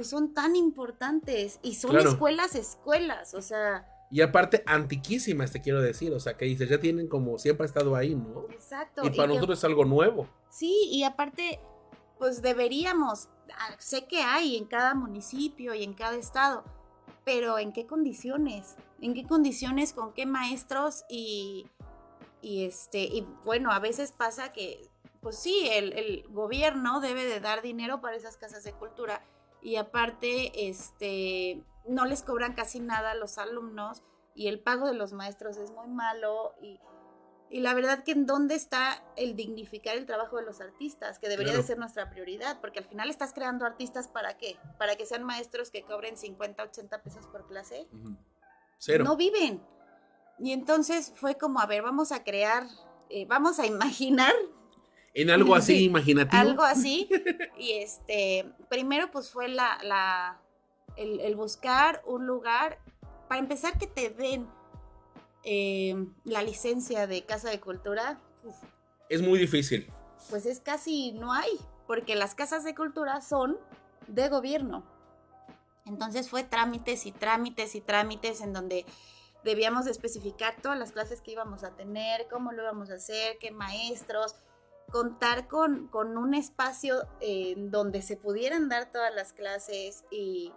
[0.00, 3.86] pues son tan importantes y son escuelas, escuelas, o sea...
[4.10, 7.66] Y aparte, antiquísimas, te quiero decir, o sea, que dices, ya tienen como siempre ha
[7.66, 8.46] estado ahí, ¿no?
[8.50, 9.02] Exacto.
[9.04, 10.26] Y para nosotros es algo nuevo.
[10.48, 11.60] Sí, y aparte,
[12.18, 16.64] pues deberíamos, ah, sé que hay en cada municipio y en cada estado,
[17.26, 18.76] pero ¿en qué condiciones?
[19.02, 21.66] ¿En qué condiciones, con qué maestros y,
[22.40, 24.88] y este, y bueno, a veces pasa que,
[25.20, 29.22] pues sí, el, el gobierno debe de dar dinero para esas casas de cultura,
[29.62, 34.02] y aparte este, no les cobran casi nada a los alumnos
[34.34, 36.80] y el pago de los maestros es muy malo y,
[37.50, 41.28] y la verdad que en dónde está el dignificar el trabajo de los artistas, que
[41.28, 44.56] debería de ser nuestra prioridad, porque al final estás creando artistas para qué?
[44.78, 47.88] Para que sean maestros que cobren 50, 80 pesos por clase.
[48.78, 49.04] Cero.
[49.04, 49.60] No viven.
[50.38, 52.66] Y entonces fue como, a ver, vamos a crear,
[53.08, 54.32] eh, vamos a imaginar
[55.14, 56.40] en algo así imaginativo.
[56.40, 57.08] Algo así.
[57.58, 60.40] Y este, primero pues fue la, la
[60.96, 62.78] el, buscar un lugar,
[63.28, 64.48] para empezar que te den
[65.44, 65.94] eh,
[66.24, 68.18] la licencia de Casa de Cultura.
[69.08, 69.90] es muy difícil.
[70.28, 71.50] Pues es casi no hay,
[71.86, 73.58] porque las casas de cultura son
[74.06, 74.84] de gobierno.
[75.86, 78.84] Entonces fue trámites y trámites y trámites en donde
[79.44, 83.50] debíamos especificar todas las clases que íbamos a tener, cómo lo íbamos a hacer, qué
[83.50, 84.36] maestros,
[84.90, 86.96] contar con, con un espacio
[87.56, 90.52] donde se pudieran dar todas las clases y,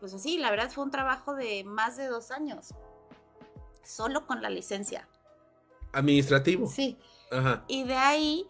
[0.00, 2.74] pues así, la verdad fue un trabajo de más de dos años,
[3.82, 5.08] solo con la licencia.
[5.92, 6.66] Administrativo.
[6.66, 6.98] Sí.
[7.30, 7.64] Ajá.
[7.66, 8.46] Y de ahí...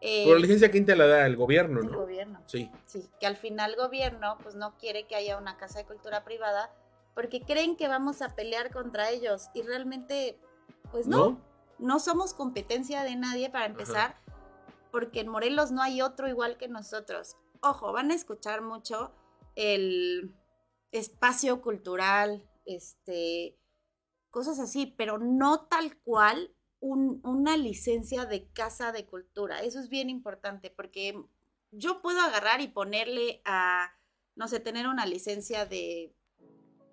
[0.00, 1.26] Eh, Por la licencia, ¿quién te la da?
[1.26, 1.90] El gobierno, ¿no?
[1.90, 2.42] El gobierno.
[2.46, 2.70] Sí.
[2.86, 6.24] Sí, que al final el gobierno pues no quiere que haya una casa de cultura
[6.24, 6.74] privada
[7.14, 10.38] porque creen que vamos a pelear contra ellos y realmente
[10.90, 11.38] pues no.
[11.78, 14.16] No, somos competencia de nadie para empezar
[14.92, 17.36] porque en Morelos no hay otro igual que nosotros.
[17.62, 19.12] Ojo, van a escuchar mucho
[19.56, 20.36] el
[20.92, 23.58] espacio cultural, este,
[24.30, 29.62] cosas así, pero no tal cual una licencia de casa de cultura.
[29.62, 31.24] Eso es bien importante porque
[31.70, 33.92] yo puedo agarrar y ponerle a,
[34.34, 36.14] no sé, tener una licencia de,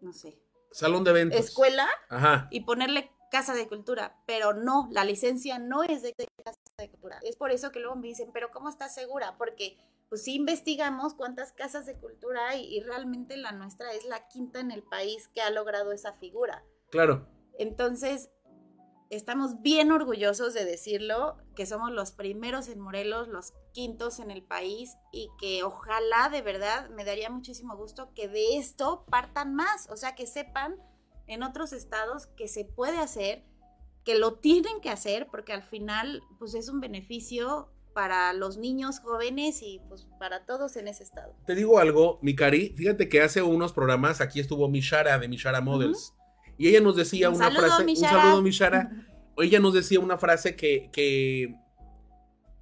[0.02, 0.40] no sé.
[0.72, 1.40] Salón de eventos.
[1.40, 1.88] Escuela.
[2.10, 2.48] Ajá.
[2.52, 6.14] Y ponerle casa de cultura, pero no, la licencia no es de
[6.44, 7.20] casa de cultura.
[7.24, 9.36] Es por eso que luego me dicen, pero ¿cómo estás segura?
[9.38, 9.78] Porque
[10.10, 14.60] pues sí investigamos cuántas casas de cultura hay y realmente la nuestra es la quinta
[14.60, 16.64] en el país que ha logrado esa figura.
[16.90, 17.28] Claro.
[17.60, 18.32] Entonces,
[19.10, 24.44] estamos bien orgullosos de decirlo, que somos los primeros en Morelos, los quintos en el
[24.44, 29.88] país y que ojalá de verdad me daría muchísimo gusto que de esto partan más,
[29.90, 30.78] o sea, que sepan
[31.30, 33.44] en otros estados que se puede hacer,
[34.04, 39.00] que lo tienen que hacer, porque al final pues es un beneficio para los niños
[39.00, 41.36] jóvenes y pues para todos en ese estado.
[41.46, 45.62] Te digo algo, mi cari, fíjate que hace unos programas aquí estuvo Mishara de Mishara
[45.62, 46.14] Models
[46.58, 48.92] y ella nos decía una frase, un saludo Mishara,
[49.38, 51.56] ella nos decía una frase que, que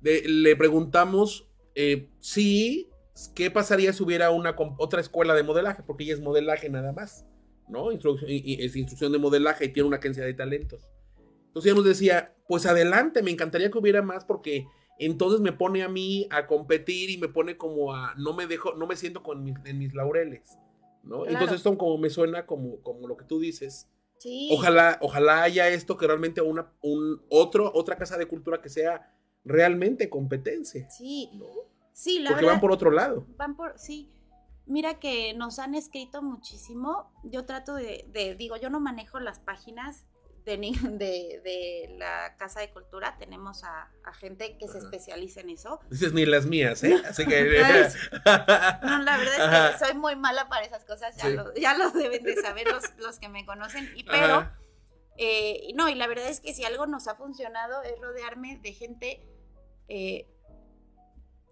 [0.02, 2.90] le preguntamos eh, si,
[3.36, 5.84] ¿qué pasaría si hubiera una otra escuela de modelaje?
[5.84, 7.26] Porque ella es modelaje nada más.
[7.68, 7.92] ¿No?
[7.92, 10.88] Instrucción, y, es instrucción de modelaje y tiene una agencia de talentos.
[11.48, 14.68] Entonces ella nos decía, pues adelante, me encantaría que hubiera más porque
[15.00, 18.74] entonces me pone a mí a competir y me pone como a, no me dejo,
[18.76, 20.58] no me siento con mis, en mis laureles,
[21.04, 21.24] ¿no?
[21.24, 21.32] Claro.
[21.32, 23.88] Entonces esto como me suena como, como lo que tú dices.
[24.20, 24.50] Sí.
[24.52, 29.14] Ojalá, ojalá haya esto que realmente una, un, otro, otra casa de cultura que sea
[29.46, 31.46] realmente competencia, Sí, ¿no?
[31.94, 32.56] sí, la Porque verdad.
[32.56, 33.26] van por otro lado.
[33.38, 34.12] van por, sí.
[34.68, 37.12] Mira que nos han escrito muchísimo.
[37.24, 40.06] Yo trato de, de- digo, yo no manejo las páginas
[40.46, 43.16] de, de, de la Casa de Cultura.
[43.18, 45.80] Tenemos a, a gente que se especializa en eso.
[45.90, 47.02] Dices ni las mías, ¿eh?
[47.10, 47.44] Así que...
[48.84, 51.16] No, la verdad es que soy muy mala para esas cosas.
[51.18, 51.34] Ya, Sí.
[51.34, 53.90] lo, ya lo deben de saber los, los que me conocen.
[53.96, 54.50] Y, pero,
[55.18, 58.74] eh, no, y la verdad es que si algo nos ha funcionado es rodearme de
[58.74, 59.22] gente
[59.90, 60.28] eh,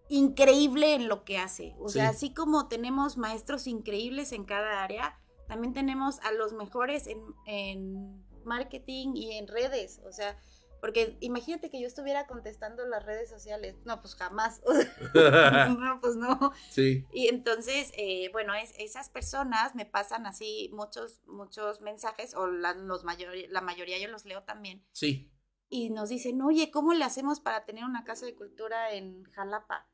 [0.09, 1.75] increíble en lo que hace.
[1.79, 2.15] O sea, Sí.
[2.15, 8.23] así como tenemos maestros increíbles en cada área, también tenemos a los mejores en, en
[8.43, 10.01] marketing y en redes.
[10.05, 10.39] O sea,
[10.81, 13.75] porque imagínate que yo estuviera contestando las redes sociales.
[13.85, 14.61] No, pues jamás.
[15.79, 16.51] No, pues no.
[16.69, 17.05] sí.
[17.11, 22.73] Y entonces, eh, bueno, es, esas personas me pasan así muchos, muchos mensajes, o la,
[22.73, 25.31] los mayor, la mayoría yo los leo también, Sí.
[25.69, 29.87] y nos dicen, oye, ¿cómo le hacemos para tener una casa de cultura en Jalapa?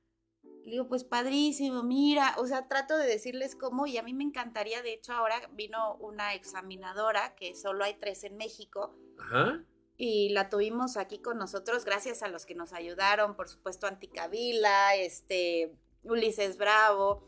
[0.63, 4.23] Le digo, pues padrísimo, mira, o sea, trato de decirles cómo, y a mí me
[4.23, 9.63] encantaría, de hecho, ahora vino una examinadora, que solo hay tres en México, Ajá.
[9.97, 14.95] y la tuvimos aquí con nosotros gracias a los que nos ayudaron, por supuesto Anticavila,
[14.95, 17.27] este Ulises Bravo,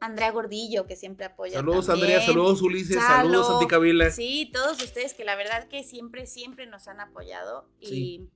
[0.00, 1.54] Andrea Gordillo que siempre apoya.
[1.58, 2.06] Saludos, también.
[2.12, 2.26] Andrea.
[2.26, 2.96] Saludos, Ulises.
[2.96, 3.28] Salo.
[3.30, 4.10] Saludos, Anticabila.
[4.10, 8.30] Sí, todos ustedes que la verdad que siempre, siempre nos han apoyado y, Sí.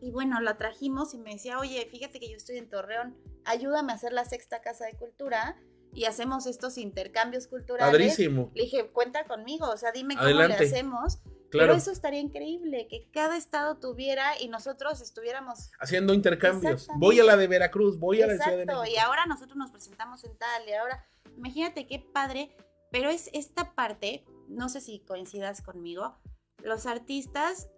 [0.00, 3.92] Y bueno, la trajimos y me decía, oye, fíjate que yo estoy en Torreón, ayúdame
[3.92, 5.56] a hacer la sexta casa de cultura
[5.94, 7.92] y hacemos estos intercambios culturales.
[7.92, 8.50] Padrísimo.
[8.54, 11.18] Le dije, cuenta conmigo, o sea, dime cómo le hacemos.
[11.50, 11.68] Claro.
[11.68, 15.70] Pero eso estaría increíble, que cada estado tuviera y nosotros estuviéramos.
[15.78, 16.88] Haciendo intercambios.
[16.96, 18.84] Voy a la de Veracruz, voy a la de Ciudad de México.
[18.86, 22.56] y ahora nosotros nos presentamos en tal, y ahora, imagínate qué padre,
[22.90, 26.16] pero es esta parte, no sé si coincidas conmigo,
[26.64, 27.68] los artistas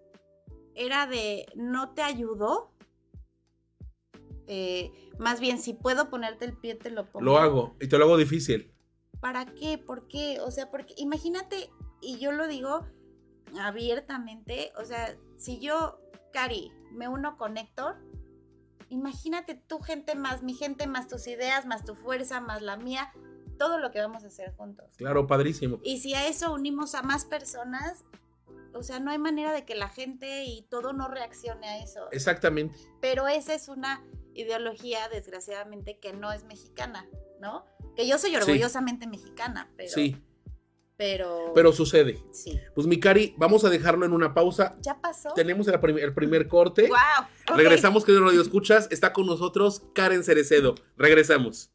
[0.77, 2.71] era de no te ayudo,
[4.47, 7.25] eh, más bien si puedo ponerte el pie te lo pongo.
[7.25, 8.73] Lo hago y te lo hago difícil.
[9.21, 9.79] ¿Para qué?
[9.79, 10.39] ¿Por qué?
[10.41, 12.87] O sea, porque imagínate, y yo lo digo
[13.59, 15.99] abiertamente, o sea, si yo,
[16.33, 17.97] Cari, me uno con Héctor,
[18.91, 23.13] imagínate tu gente más, mi gente más, tus ideas, más tu fuerza, más la mía,
[23.59, 24.87] todo lo que vamos a hacer juntos.
[24.97, 25.81] Claro, padrísimo.
[25.83, 28.05] Y si a eso unimos a más personas,
[28.75, 32.09] o sea, no hay manera de que la gente y todo no reaccione a eso.
[32.13, 32.79] Exactamente.
[33.01, 37.09] Pero esa es una ideología, desgraciadamente, que no es mexicana,
[37.41, 37.65] ¿no?
[37.97, 38.37] Que yo soy Sí.
[38.37, 39.91] orgullosamente mexicana, pero...
[39.91, 40.17] Sí,
[40.99, 41.53] Pero...
[41.55, 42.23] pero sucede.
[42.33, 42.59] Sí.
[42.75, 44.77] Pues mi Cari, vamos a dejarlo en una pausa.
[44.81, 45.29] ¿Ya pasó?
[45.35, 46.89] Tenemos el, prim- el primer corte.
[46.89, 47.57] ¡Wow!
[47.57, 48.89] Regresamos, queridos Radio Escuchas.
[48.91, 50.75] Está con nosotros Karen Cerecedo.
[50.97, 51.71] Regresamos.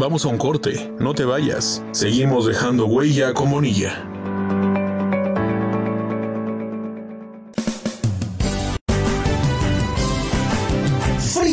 [0.00, 1.84] Vamos a un corte, no te vayas.
[1.92, 4.09] Seguimos dejando huella con Bonilla.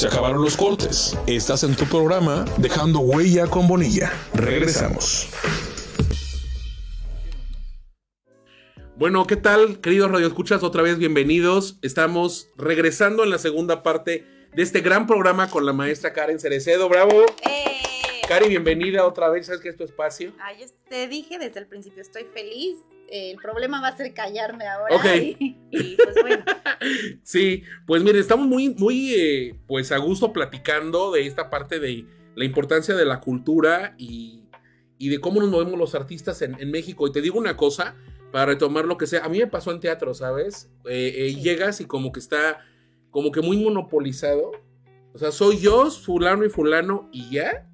[0.00, 1.14] Se acabaron los cortes.
[1.26, 4.10] Estás en tu programa Dejando Huella con Bonilla.
[4.32, 5.28] Regresamos.
[8.96, 10.62] Bueno, ¿qué tal, queridos radioescuchas?
[10.62, 11.78] Otra vez bienvenidos.
[11.82, 16.88] Estamos regresando en la segunda parte de este gran programa con la maestra Karen Cerecedo.
[16.88, 17.26] ¡Bravo!
[17.46, 18.22] ¡Eh!
[18.26, 19.44] Cari, bienvenida otra vez.
[19.44, 20.32] ¿Sabes qué es tu espacio?
[20.40, 22.78] Ay, yo te dije desde el principio, estoy feliz.
[23.10, 24.96] El problema va a ser callarme ahora.
[24.96, 25.04] Ok.
[25.72, 26.44] Y, y, pues bueno,
[27.22, 32.06] Sí, pues miren, estamos muy, muy, eh, pues a gusto platicando de esta parte de
[32.34, 34.44] la importancia de la cultura y,
[34.98, 37.06] y de cómo nos movemos los artistas en, en México.
[37.06, 37.94] Y te digo una cosa,
[38.32, 40.70] para retomar lo que sea, a mí me pasó en teatro, ¿sabes?
[40.86, 41.42] Eh, eh, Sí.
[41.42, 42.60] Llegas y como que está,
[43.10, 44.52] como que muy monopolizado.
[45.12, 47.66] O sea, soy yo, fulano y fulano y ya.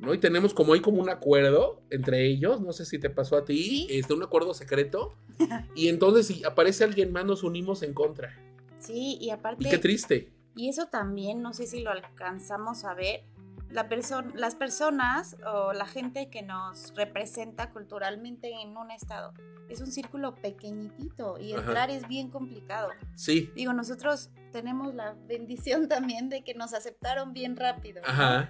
[0.00, 0.12] ¿No?
[0.14, 3.44] Y tenemos como hay como un acuerdo entre ellos, no sé si te pasó a
[3.44, 3.86] ti, Sí.
[3.90, 5.14] este, un acuerdo secreto.
[5.74, 8.36] y entonces si aparece alguien más nos unimos en contra.
[8.78, 10.32] sí, y aparte, Y qué triste.
[10.56, 13.24] y eso también, no sé si lo alcanzamos a ver,
[13.70, 19.32] la perso- las personas o la gente que nos representa culturalmente en un estado
[19.68, 21.62] es un círculo pequeñitito y Ajá.
[21.62, 22.88] entrar es bien complicado.
[23.14, 23.50] Sí.
[23.54, 28.02] Digo, nosotros tenemos la bendición también de que nos aceptaron bien rápido.
[28.02, 28.48] ¿no?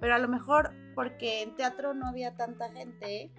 [0.00, 3.30] Pero a lo mejor porque en teatro no había tanta gente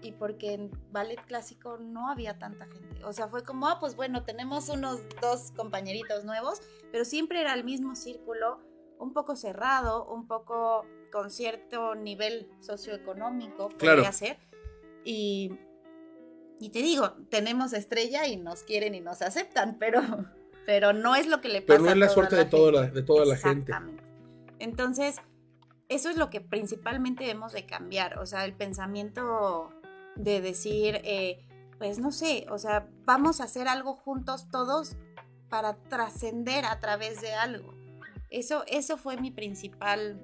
[0.00, 3.04] y porque en ballet clásico no había tanta gente.
[3.04, 6.60] O sea, fue como, ah, pues bueno, tenemos unos dos compañeritos nuevos,
[6.92, 8.60] pero siempre era el mismo círculo,
[8.98, 14.12] un poco cerrado, un poco con cierto nivel socioeconómico, podría Claro.
[14.12, 14.36] ser.
[15.04, 15.58] Y,
[16.60, 20.00] y te digo, tenemos estrella y nos quieren y nos aceptan, pero,
[20.66, 22.72] pero no es lo que le pasa Pero no es a la suerte de, toda
[22.72, 23.00] la, gente.
[23.00, 23.60] de toda la gente.
[23.60, 24.02] Exactamente.
[24.58, 25.16] Entonces,
[25.88, 29.70] eso es lo que principalmente debemos de cambiar, o sea, el pensamiento
[30.16, 31.46] de decir, eh,
[31.78, 34.96] pues no sé, o sea, vamos a hacer algo juntos todos
[35.48, 37.74] para trascender a través de algo.
[38.30, 40.20] Eso, eso fue mi principal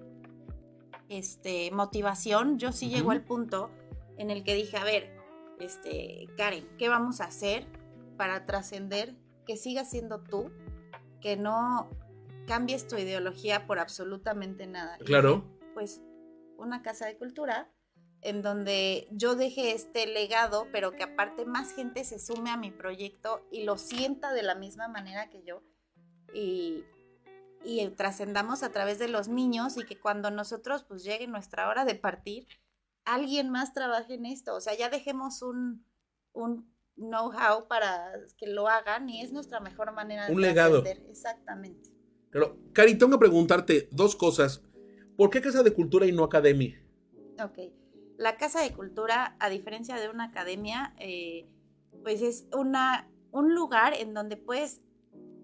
[1.09, 2.59] este, motivación.
[2.59, 3.11] Yo sí llegó Ujú.
[3.13, 3.71] al punto
[4.17, 5.17] en el que dije, a ver,
[5.61, 7.67] este, Karen, ¿qué vamos a hacer
[8.17, 9.15] para trascender?
[9.47, 10.51] Que sigas siendo tú,
[11.21, 11.91] que no
[12.51, 14.99] cambies tu ideología por absolutamente nada.
[15.05, 15.45] Claro.
[15.73, 16.03] Pues
[16.59, 17.73] una casa de cultura
[18.23, 22.71] en donde yo deje este legado, pero que aparte más gente se sume a mi
[22.71, 25.63] proyecto y lo sienta de la misma manera que yo.
[26.35, 26.85] Y,
[27.65, 31.85] y trascendamos a través de los niños y que cuando nosotros pues llegue nuestra hora
[31.85, 32.49] de partir,
[33.05, 34.57] alguien más trabaje en esto.
[34.57, 35.87] O sea, ya dejemos un,
[36.33, 40.83] un know-how para que lo hagan y es nuestra mejor manera de Un legado.
[40.83, 41.11] trascender.
[41.11, 42.00] Exactamente.
[42.31, 44.63] Pero, Cari, tengo que preguntarte dos cosas.
[45.17, 46.81] ¿Por qué Casa de Cultura y no Academia?
[47.43, 47.59] Ok.
[48.17, 51.49] La Casa de Cultura, a diferencia de una academia, eh,
[52.03, 54.81] pues es una, un lugar en donde puedes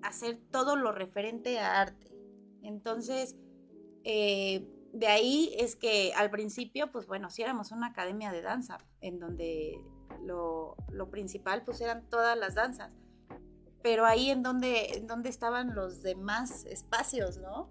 [0.02, 2.12] hacer todo lo referente a arte.
[2.62, 3.36] Entonces,
[4.04, 8.78] eh, de ahí es que al principio, pues bueno, sí éramos una academia de danza,
[9.00, 9.80] en donde
[10.24, 12.92] lo, lo principal pues eran todas las danzas.
[13.86, 17.70] Pero ahí en donde, en donde estaban los demás espacios, ¿no?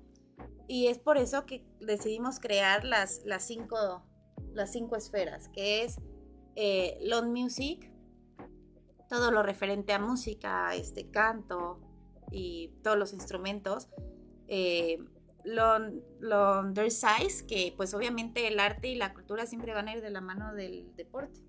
[0.66, 4.02] Y es por eso que decidimos crear las, las, cinco,
[4.54, 6.00] las cinco esferas, que es
[6.56, 7.92] eh, Lone Music,
[9.10, 11.82] todo lo referente a música, este canto
[12.32, 13.90] y todos los instrumentos.
[14.48, 14.98] Eh,
[15.44, 20.02] Lon- London Size, que pues obviamente el arte y la cultura siempre van a ir
[20.02, 21.42] de la mano del deporte,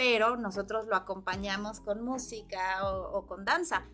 [0.00, 3.86] pero nosotros lo acompañamos con música o, o con danza.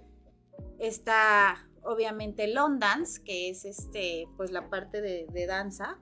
[0.79, 5.99] Está obviamente Londance, que es este, pues la parte de, de danza.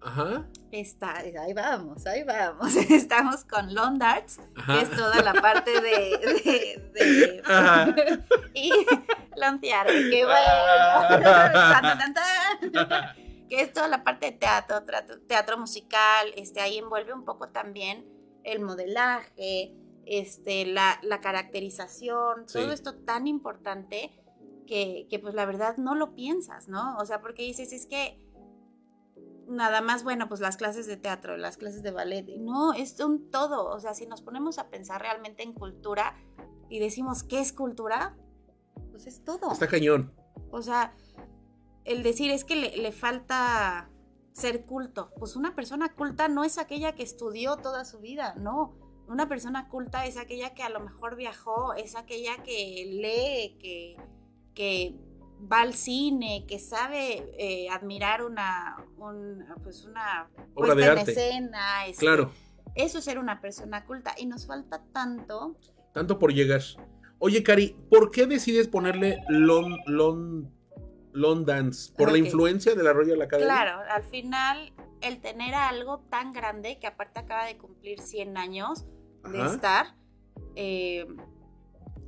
[0.00, 0.48] Ajá.
[0.72, 2.74] Está, ahí vamos, ahí vamos.
[2.90, 4.76] Estamos con Londarts, Ajá.
[4.76, 5.90] que es toda la parte de,
[6.42, 7.94] de- de- Ajá.
[8.54, 8.70] y
[9.36, 10.40] Lontear, que bueno.
[10.40, 11.98] Ah.
[12.14, 13.46] Tan.
[13.50, 17.50] que es toda la parte de teatro, teatro, teatro musical, este, ahí envuelve un poco
[17.50, 18.14] también
[18.44, 19.74] el modelaje,
[20.06, 22.58] este, la, la caracterización, Sí.
[22.60, 24.10] todo esto tan importante
[24.66, 26.96] que, que, pues la verdad no lo piensas, ¿no?
[26.98, 28.18] O sea, porque dices, es que
[29.46, 33.30] nada más, bueno, pues las clases de teatro, las clases de ballet, no, es un
[33.30, 36.14] todo, o sea, si nos ponemos a pensar realmente en cultura
[36.70, 38.16] y decimos, ¿qué es cultura?
[38.90, 39.52] Pues es todo.
[39.52, 40.12] Está cañón.
[40.50, 40.94] O sea,
[41.84, 43.90] el decir es que le, le falta
[44.34, 45.10] ser culto.
[45.18, 48.74] Pues una persona culta no es aquella que estudió toda su vida, no.
[49.06, 53.96] Una persona culta es aquella que a lo mejor viajó, es aquella que lee, que,
[54.54, 54.96] que
[55.50, 61.10] va al cine, que sabe eh, admirar una, un, pues una Obra de arte.
[61.12, 61.86] escena.
[61.86, 62.32] este, Claro,
[62.74, 64.14] Eso es ser una persona culta.
[64.18, 65.56] Y nos falta tanto.
[65.92, 66.62] tanto por llegar.
[67.18, 70.50] Oye, Cari, ¿por qué decides ponerle Lon, Lon,
[71.14, 71.92] Lon Dance?
[71.96, 73.46] ¿Por la influencia de la Royal Academy?
[73.46, 78.84] Claro, al final, el tener algo tan grande, que aparte acaba de cumplir 100 años
[79.30, 79.54] de Ajá.
[79.54, 79.86] estar,
[80.56, 81.06] eh,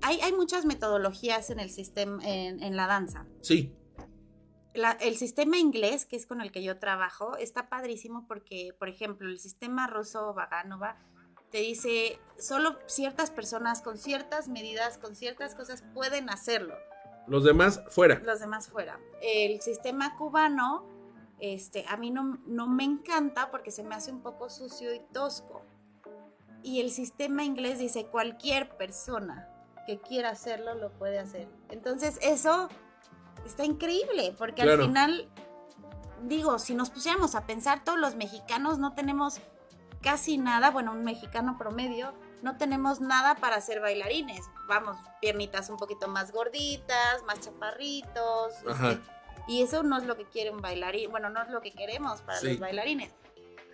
[0.03, 3.27] hay, hay muchas metodologías en el sistema, en, en la danza.
[3.43, 3.73] Sí,
[4.75, 8.89] La- el sistema inglés, que es con el que yo trabajo, está padrísimo porque, por
[8.89, 10.99] ejemplo, el sistema ruso Vaganova
[11.51, 16.75] te dice, solo ciertas personas con ciertas medidas, con ciertas cosas pueden hacerlo
[17.29, 18.21] los demás fuera.
[18.21, 18.99] los demás fuera.
[19.23, 20.85] El sistema cubano,
[21.39, 25.01] este, a mí no, no me encanta porque se me hace un poco sucio y
[25.13, 25.63] tosco.
[26.63, 29.49] Y el sistema inglés dice cualquier persona
[29.87, 31.49] que quiera hacerlo lo puede hacer.
[31.71, 32.69] Entonces eso
[33.45, 34.83] está increíble porque Claro.
[34.83, 35.29] al final,
[36.25, 39.41] digo, si nos pusiéramos a pensar, todos los mexicanos no tenemos
[40.01, 42.13] casi nada, bueno, un mexicano promedio,
[42.43, 44.45] no tenemos nada para ser bailarines.
[44.69, 48.53] Vamos, piernitas un poquito más gorditas, más chaparritos.
[48.69, 48.93] Ajá.
[48.93, 49.03] este,
[49.49, 52.21] y eso no es lo que quiere un bailarín, bueno, no es lo que queremos
[52.23, 52.49] para Sí.
[52.49, 53.13] los bailarines.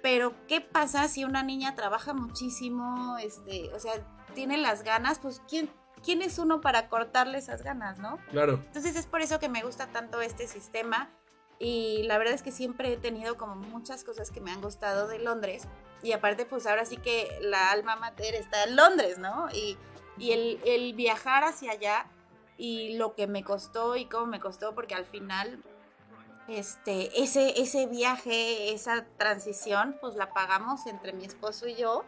[0.03, 3.93] Pero, ¿qué pasa si una niña trabaja muchísimo, este, o sea,
[4.35, 5.19] tiene las ganas?
[5.19, 5.71] Pues, ¿quién,
[6.05, 8.19] quién es uno para cortarle esas ganas, no?
[8.31, 8.61] Claro.
[8.67, 11.09] Entonces es por eso que me gusta tanto este sistema
[11.59, 15.07] y la verdad es que siempre he tenido como muchas cosas que me han gustado
[15.07, 15.69] de Londres
[16.03, 19.49] y aparte pues ahora sí que la alma mater está en Londres, ¿no?
[19.53, 19.77] Y,
[20.19, 22.07] y el, el viajar hacia allá
[22.57, 25.63] y lo que me costó y cómo me costó porque al final
[26.49, 32.05] este, ese, ese viaje, esa transición pues la pagamos entre mi esposo y yo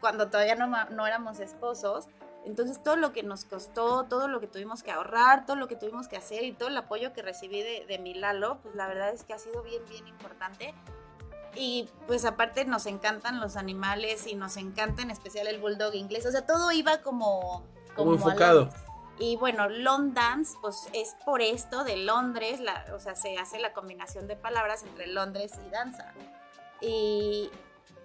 [0.00, 2.06] cuando todavía no, no éramos esposos
[2.46, 5.76] entonces todo lo que nos costó, todo lo que tuvimos que ahorrar, todo lo que
[5.76, 8.86] tuvimos que hacer y todo el apoyo que recibí de, de mi Lalo, pues la
[8.86, 10.74] verdad es que ha sido bien, bien importante.
[11.54, 16.26] Y pues aparte nos encantan los animales y nos encanta en especial el bulldog inglés.
[16.26, 17.64] O sea, todo iba como...
[17.94, 18.68] Como enfocado.
[19.18, 23.58] Y bueno, Long Dance, pues es por esto de Londres, la- o sea, se hace
[23.58, 26.12] la combinación de palabras entre Londres y danza.
[26.82, 27.50] Y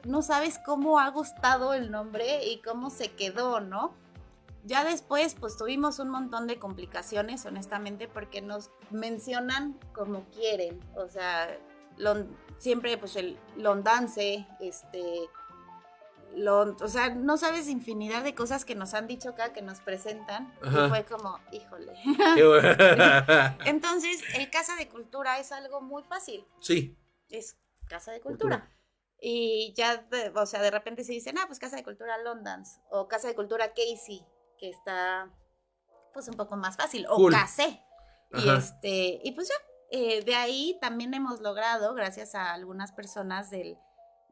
[0.06, 3.94] no sabes cómo ha gustado el nombre y cómo se quedó, ¿no?
[4.64, 10.80] Ya después, pues tuvimos un montón de complicaciones, honestamente, porque nos mencionan como quieren.
[10.96, 11.58] O sea,
[11.98, 15.02] lon- siempre, pues el londance, este.
[16.36, 19.82] lon- o sea, no sabes infinidad de cosas que nos han dicho acá, que nos
[19.82, 20.54] presentan.
[20.64, 20.86] Ajá.
[20.86, 21.94] Y fue como, híjole.
[22.36, 22.70] Qué bueno.
[23.66, 26.96] Entonces, el Casa de Cultura es algo muy fácil sí,
[27.30, 27.58] es
[27.90, 28.70] Casa de Cultura.
[29.20, 32.80] Y ya, de- o sea, de repente se dicen, ah, pues Casa de Cultura Londans
[32.90, 34.26] o Casa de Cultura Casey,
[34.62, 35.30] que está
[36.14, 37.34] pues un poco más fácil, o Cool.
[37.34, 37.82] Casé.
[38.34, 38.58] Y Ajá.
[38.60, 39.56] este, y pues ya,
[39.92, 43.78] eh, de ahí también hemos logrado, gracias a algunas personas del,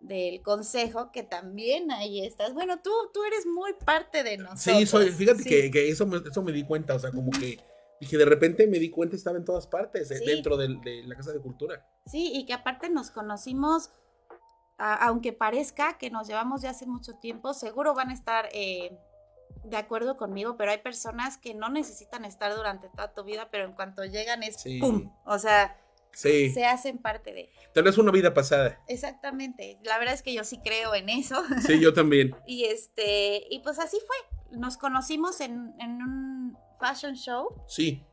[0.01, 2.53] del consejo, que también ahí estás.
[2.53, 4.61] Bueno, tú, tú eres muy parte de nosotros.
[4.61, 5.49] sí, soy, fíjate Sí.
[5.49, 7.59] que, que eso, me, eso me di cuenta, o sea, como que
[7.99, 10.25] dije, de repente me di cuenta estaba en todas partes, Sí.
[10.25, 10.69] dentro de,
[11.05, 11.85] la Casa de Cultura.
[12.05, 13.89] Sí, y que aparte nos conocimos,
[14.77, 18.97] a- aunque parezca que nos llevamos ya hace mucho tiempo, seguro van a estar eh,
[19.63, 23.65] de acuerdo conmigo, pero hay personas que no necesitan estar durante toda tu vida, pero
[23.65, 24.79] en cuanto llegan es Sí.
[24.79, 25.11] ¡pum!
[25.25, 25.75] O sea,
[26.11, 27.49] Sí, se hacen parte de.
[27.73, 28.81] tal vez una vida pasada.
[28.87, 29.77] Exactamente.
[29.83, 31.41] La verdad es que yo sí creo en eso.
[31.67, 32.35] Sí, yo también.
[32.47, 34.57] Y este, y pues así fue.
[34.57, 37.49] Nos conocimos en, en un fashion show.
[37.67, 38.03] Sí,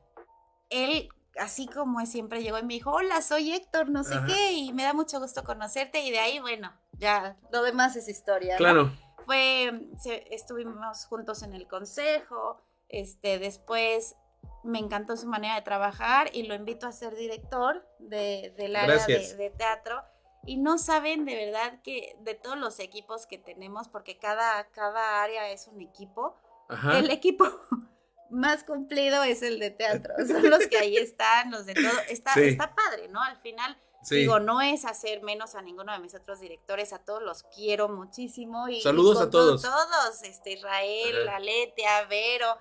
[0.71, 1.09] él,
[1.39, 4.27] así como siempre llegó y me dijo, hola, soy Héctor, no sé Ajá.
[4.27, 8.09] qué, y me da mucho gusto conocerte, y de ahí, bueno, ya, lo demás es
[8.09, 8.59] historia.
[8.59, 8.93] ¿no?
[9.27, 14.17] Fue, se- estuvimos juntos en el consejo, este, después
[14.63, 19.05] me encantó su manera de trabajar y lo invito a ser director de, del área
[19.07, 20.03] de, de teatro.
[20.45, 25.23] Y no saben de verdad que de todos los equipos que tenemos, porque cada, cada
[25.25, 26.37] área es un equipo,
[26.69, 26.99] Ajá.
[26.99, 27.45] el equipo
[28.31, 30.15] más cumplido es el de teatro.
[30.27, 31.99] Son los que ahí están, los de todo.
[32.09, 32.43] Está, Sí.
[32.45, 33.21] está padre, ¿no?
[33.23, 33.77] Al final,
[34.09, 34.17] Sí.
[34.17, 37.89] digo, no es hacer menos a ninguno de mis otros directores, a todos los quiero
[37.89, 38.69] muchísimo.
[38.69, 39.63] Y, Saludos y a todos.
[39.63, 41.37] to- todos, este, Israel, Ajá.
[41.39, 42.57] Aletea, Vero,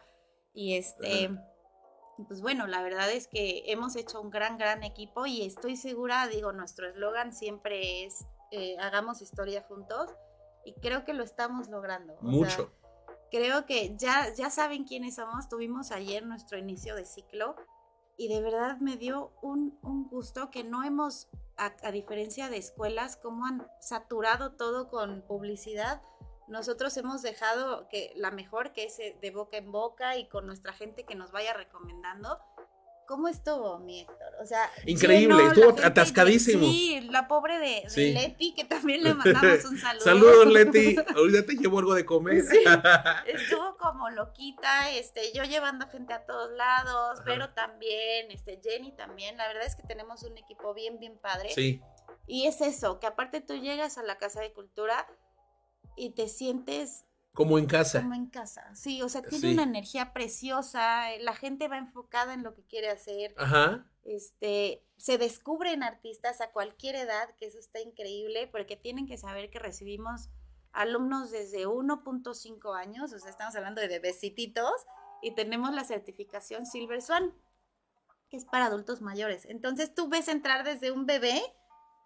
[0.53, 1.29] y este.
[2.27, 6.27] Pues bueno, la verdad es que hemos hecho un gran, gran equipo y estoy segura,
[6.27, 10.09] digo, nuestro eslogan siempre es eh, hagamos historia juntos
[10.63, 12.13] y creo que lo estamos logrando.
[12.13, 12.71] O sea, Mucho.
[13.31, 15.49] creo que ya, ya saben quiénes somos.
[15.49, 17.55] Tuvimos ayer nuestro inicio de ciclo
[18.17, 22.57] y de verdad me dio un, un gusto que no hemos, a, a diferencia de
[22.57, 26.01] escuelas, como han saturado todo con publicidad.
[26.47, 30.45] Nosotros hemos dejado que la mejor, que es eh, de boca en boca y con
[30.45, 32.39] nuestra gente que nos vaya recomendando.
[33.07, 34.33] ¿Cómo estuvo, mi Héctor?
[34.41, 36.65] O sea, Increíble, estuvo atascadísimo.
[36.65, 38.13] Sí, la pobre de, de Sí.
[38.13, 40.03] Leti, que también le mandamos un saludo.
[40.03, 40.95] Saludos, Leti.
[41.15, 42.43] Ahorita te llevo algo de comer.
[42.43, 42.59] Sí.
[43.27, 47.23] Estuvo como loquita, este, yo llevando gente a todos lados, Ajá.
[47.25, 49.37] pero también, este, Jenny también.
[49.37, 51.49] La verdad es que tenemos un equipo bien, bien padre.
[51.53, 51.81] Sí,
[52.27, 55.05] Y es eso, que aparte tú llegas a la Casa de Cultura
[55.95, 58.01] y te sientes como en casa.
[58.01, 58.73] como en casa.
[58.73, 59.53] Sí, o sea, tiene Sí.
[59.53, 63.35] una energía preciosa, la gente va enfocada en lo que quiere hacer.
[63.37, 63.85] Ajá.
[64.03, 69.49] Este, se descubren artistas a cualquier edad, que eso está increíble, porque tienen que saber
[69.49, 70.29] que recibimos
[70.71, 74.71] alumnos desde 1.5 años, o sea, estamos hablando de bebecititos,
[75.21, 77.33] y tenemos la certificación Silver Swan,
[78.29, 79.45] que es para adultos mayores.
[79.45, 81.41] Entonces tú ves entrar desde un bebé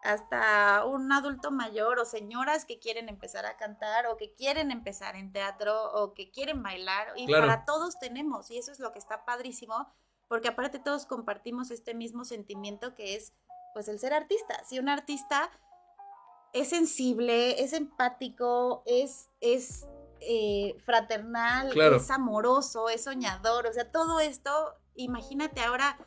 [0.02, 5.16] hasta un adulto mayor o señoras que quieren empezar a cantar o que quieren empezar
[5.16, 7.48] en teatro o que quieren bailar y Claro.
[7.48, 9.92] para todos tenemos y eso es lo que está padrísimo
[10.30, 13.34] porque aparte todos compartimos este mismo sentimiento que es
[13.74, 14.64] pues el ser artista.
[14.66, 15.52] Si un artista
[16.54, 19.86] es sensible, es empático, es, es
[20.22, 21.98] eh, fraternal, Claro.
[21.98, 25.98] es amoroso, es soñador, o sea, todo esto, imagínate ahora,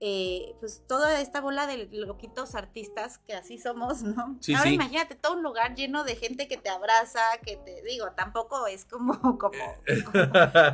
[0.00, 4.36] eh, pues toda esta bola de loquitos artistas que así somos, ¿no?
[4.40, 4.74] Sí, ahora sí.
[4.74, 8.84] imagínate todo un lugar lleno de gente que te abraza, que te digo, tampoco es
[8.84, 9.58] como, como,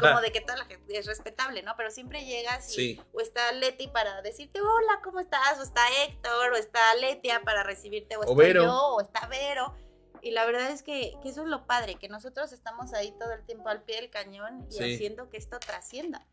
[0.01, 1.75] como de que toda la gente es respetable, ¿no?
[1.77, 3.01] Pero siempre llegas y Sí.
[3.14, 5.59] o está Leti para decirte hola, ¿cómo estás?
[5.59, 8.64] O está Héctor, o está Letia para recibirte, o, Vero.
[8.64, 9.75] yo, o está Vero.
[10.20, 13.33] Y la verdad es que, que eso es lo padre, que nosotros estamos ahí todo
[13.33, 16.27] el tiempo al pie del cañón y haciendo que esto trascienda.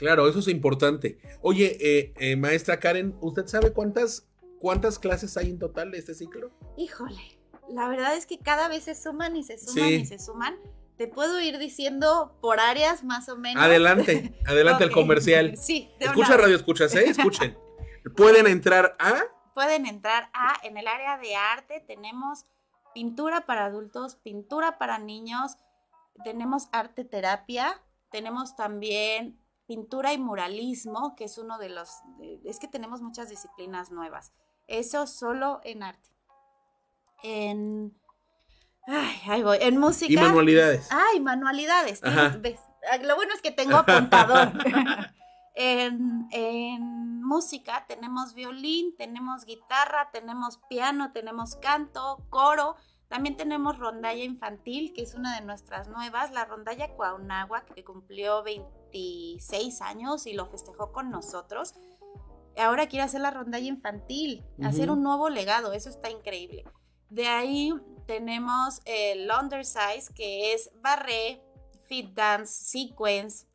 [0.00, 1.18] Claro, eso es importante.
[1.42, 4.26] Oye, eh, eh, maestra Karen, ¿usted sabe cuántas,
[4.58, 6.50] cuántas clases hay en total de este ciclo?
[6.78, 7.38] Híjole,
[7.68, 9.94] la verdad es que cada vez se suman y se suman Sí.
[9.96, 10.56] y se suman.
[10.96, 13.62] Te puedo ir diciendo por áreas más o menos.
[13.62, 15.54] Adelante, adelante el comercial.
[15.60, 17.04] Sí, de Escucha radio, escuchas, ¿eh?
[17.10, 17.58] Escuchen.
[18.16, 19.24] Pueden entrar a...
[19.52, 22.46] pueden entrar a, en el área de arte tenemos
[22.94, 25.56] pintura para adultos, pintura para niños,
[26.24, 29.38] tenemos arte terapia, tenemos también
[29.70, 32.02] pintura y muralismo, que es uno de los,
[32.44, 34.32] es que tenemos muchas disciplinas nuevas.
[34.66, 36.10] Eso solo en arte.
[37.22, 37.96] En,
[38.88, 40.12] ay, ahí voy, en música.
[40.12, 40.88] Y manualidades.
[40.90, 42.00] Ay, manualidades.
[42.40, 42.58] Ves.
[42.90, 44.50] Ah, Lo bueno es que tengo apuntador.
[45.54, 52.74] en, en música tenemos violín, tenemos guitarra, tenemos piano, tenemos canto, coro.
[53.06, 58.42] También tenemos rondalla infantil, que es una de nuestras nuevas, la rondalla Cuauhnáhuac, que cumplió
[58.90, 61.74] 26 años y lo festejó con nosotros.
[62.56, 66.64] Ahora quiere hacer la rondalla infantil, hacer un nuevo legado, eso está increíble.
[67.08, 67.72] De ahí
[68.06, 71.42] tenemos el Undersize, que es barré,
[71.88, 73.46] fit dance, sequence.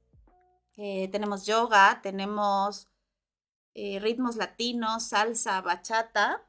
[0.78, 2.90] eh, tenemos yoga, tenemos
[3.74, 6.42] eh, ritmos latinos, salsa, bachata.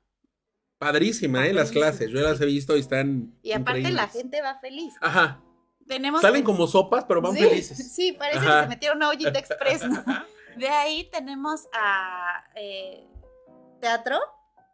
[0.79, 1.53] Padrísima, ¿eh?
[1.53, 2.11] Las clases.
[2.11, 3.39] Yo las he visto y están.
[3.43, 4.95] Y aparte la gente va feliz.
[5.01, 5.43] Ajá.
[5.87, 7.95] Tenemos Salen como sopas, pero van sí, felices.
[7.95, 8.57] Sí, parece Ajá.
[8.57, 9.87] que se metieron a ollita express.
[9.89, 10.03] ¿no?
[10.57, 13.07] De ahí tenemos a eh,
[13.81, 14.19] teatro,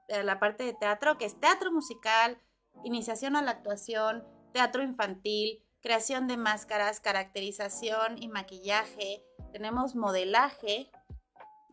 [0.08, 2.38] a la parte de teatro, que es teatro musical,
[2.84, 9.24] iniciación a la actuación, teatro infantil, creación de máscaras, caracterización y maquillaje.
[9.52, 10.90] Tenemos modelaje.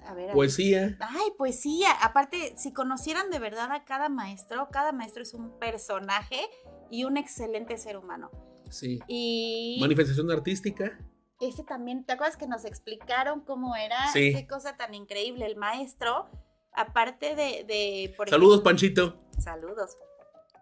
[0.02, 0.34] A ver, a ver.
[0.34, 0.98] Poesía.
[1.00, 1.92] Ay, poesía.
[2.02, 6.42] Aparte, si conocieran de verdad a cada maestro, cada maestro es un personaje
[6.90, 8.32] y un excelente ser humano.
[8.70, 9.00] Sí.
[9.08, 10.98] Y Manifestación artística.
[11.42, 14.12] ese también, ¿te acuerdas que nos explicaron cómo era?
[14.12, 14.34] Sí.
[14.34, 15.46] Qué cosa tan increíble.
[15.46, 16.30] El maestro,
[16.74, 19.20] aparte de, de por Saludos, ejemplo- Panchito.
[19.38, 19.98] Saludos.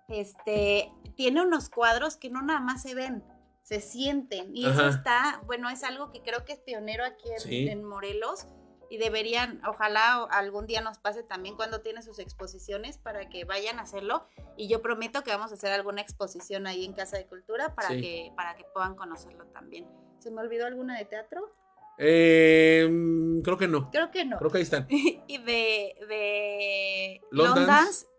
[0.08, 3.24] Este, tiene unos cuadros que no nada más se ven,
[3.64, 4.56] se sienten.
[4.56, 7.68] Y eso está, bueno, es algo que creo que es pionero aquí en, Sí.
[7.68, 8.48] en Morelos.
[8.90, 13.80] Y deberían, ojalá algún día nos pase también cuando tiene sus exposiciones para que vayan
[13.80, 14.26] a hacerlo.
[14.56, 17.90] Y yo prometo que vamos a hacer alguna exposición ahí en Casa de Cultura para,
[17.90, 18.02] Sí.
[18.02, 19.88] que, para que puedan conocerlo también.
[20.20, 21.54] ¿Se me olvidó alguna de teatro?
[21.98, 23.90] Eh, mm, creo que no.
[23.92, 24.38] Creo que no.
[24.38, 24.86] Creo que ahí están.
[24.90, 27.22] y de, de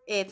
[0.06, 0.26] eh,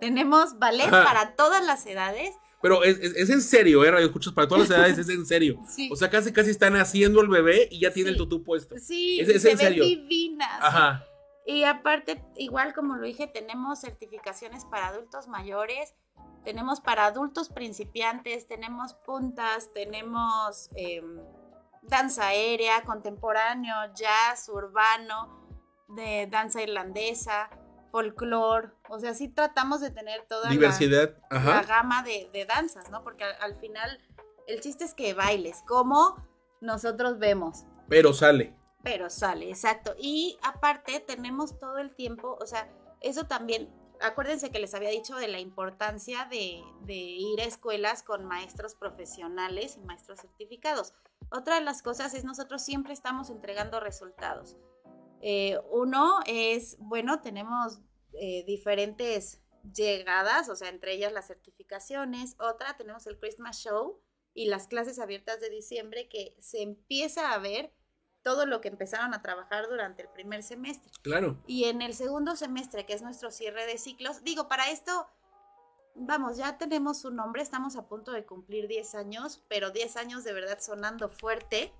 [0.00, 1.04] tenemos ballet Ajá.
[1.04, 2.34] para todas las edades.
[2.62, 3.90] Pero es, es- es en serio, ¿eh?
[3.90, 5.58] Radio escuchas para todas las edades, es en serio.
[5.68, 8.12] Sí, O sea, casi casi están haciendo el bebé y ya tiene Sí.
[8.14, 8.76] el tutú puesto.
[8.78, 9.84] sí es- es se en serio.
[9.84, 10.58] divinas.
[10.62, 11.04] Ajá.
[11.46, 15.94] Y aparte, igual como lo dije, tenemos certificaciones para adultos mayores,
[16.44, 21.18] tenemos para adultos principiantes, tenemos puntas, tenemos em,
[21.82, 25.38] danza aérea, contemporáneo, jazz, urbano.
[25.92, 27.50] de danza irlandesa,
[27.90, 31.16] folclore, o sea, sí tratamos de tener toda la- Diversidad.
[31.30, 31.62] la, Ajá.
[31.62, 33.02] gama de, de danzas, ¿no?
[33.02, 33.98] Porque al, al final
[34.46, 36.16] el chiste es que bailes, como
[36.60, 38.54] nosotros vemos, Pero sale.
[38.82, 39.94] pero sale, exacto.
[39.98, 42.68] Y aparte tenemos todo el tiempo, o sea,
[43.00, 43.68] eso también,
[44.00, 48.74] acuérdense que les había dicho de la importancia de, de ir a escuelas con maestros
[48.74, 50.94] profesionales y maestros certificados.
[51.30, 54.56] Otra de las cosas es nosotros siempre estamos entregando resultados.
[55.20, 57.80] Eh, uno es, bueno, tenemos
[58.14, 59.40] eh, diferentes
[59.74, 62.36] llegadas, o sea, entre ellas las certificaciones.
[62.38, 64.00] Otra, tenemos el Christmas Show
[64.34, 67.72] y las clases abiertas de diciembre que se empieza a ver
[68.22, 70.90] todo lo que empezaron a trabajar durante el primer semestre.
[71.02, 71.42] Claro.
[71.46, 75.08] Y en el segundo semestre, que es nuestro cierre de ciclos, digo, para esto,
[75.94, 80.24] vamos, ya tenemos un nombre, estamos a punto de cumplir 10 años, pero 10 años
[80.24, 81.72] de verdad sonando fuerte.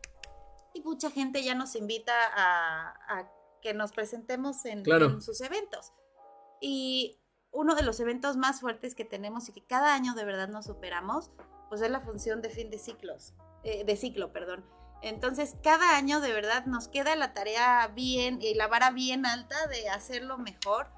[0.75, 3.31] Y mucha gente ya nos invita a, a
[3.63, 5.07] que nos presentemos en, Claro.
[5.07, 5.93] en sus eventos.
[6.61, 7.19] Y
[7.53, 10.67] uno de los eventos más fuertes que tenemos y que cada año de verdad nos
[10.67, 11.31] superamos,
[11.69, 14.65] pues es la función de fin de ciclos, eh, de ciclo, perdón.
[15.03, 19.67] Entonces, cada año de verdad nos queda la tarea bien y la vara bien alta
[19.69, 20.89] de hacerlo mejor.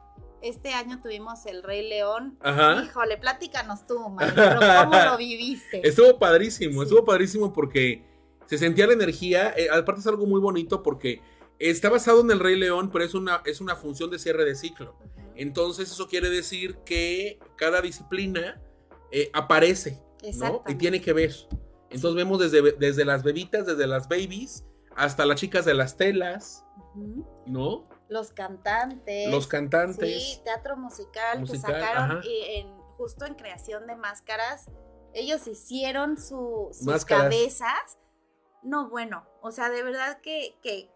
[0.42, 2.36] Este año tuvimos el Rey León.
[2.42, 2.82] Ajá.
[2.82, 5.86] Híjole, platícanos tú, maestro, ¿cómo lo viviste?
[5.86, 6.88] Estuvo padrísimo, Sí.
[6.88, 8.11] estuvo padrísimo porque
[8.52, 9.54] se sentía la energía.
[9.56, 11.22] eh, aparte es algo muy bonito porque
[11.58, 14.54] está basado en el Rey León, pero es una, es una función de cierre de
[14.54, 14.94] ciclo.
[15.34, 18.60] Entonces eso quiere decir que cada disciplina
[19.10, 20.02] eh, aparece,
[20.36, 20.62] ¿no?
[20.68, 21.34] Y tiene que ver.
[21.88, 26.62] Entonces vemos desde, desde las bebitas, desde las babies, hasta las chicas de las telas.
[27.46, 27.88] ¿no?
[28.10, 29.30] Los cantantes.
[29.30, 30.22] Los cantantes.
[30.22, 34.66] Sí, teatro musical, Musical, que sacaron y en, justo en creación de máscaras.
[35.14, 37.24] Ellos hicieron su, sus Máscaras.
[37.24, 37.98] cabezas.
[38.62, 40.90] No, bueno, o sea, de verdad que, que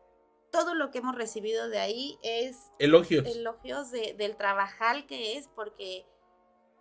[0.52, 3.26] todo lo que hemos recibido de ahí es Elogios.
[3.26, 6.06] elogios de- del trabajal que es, porque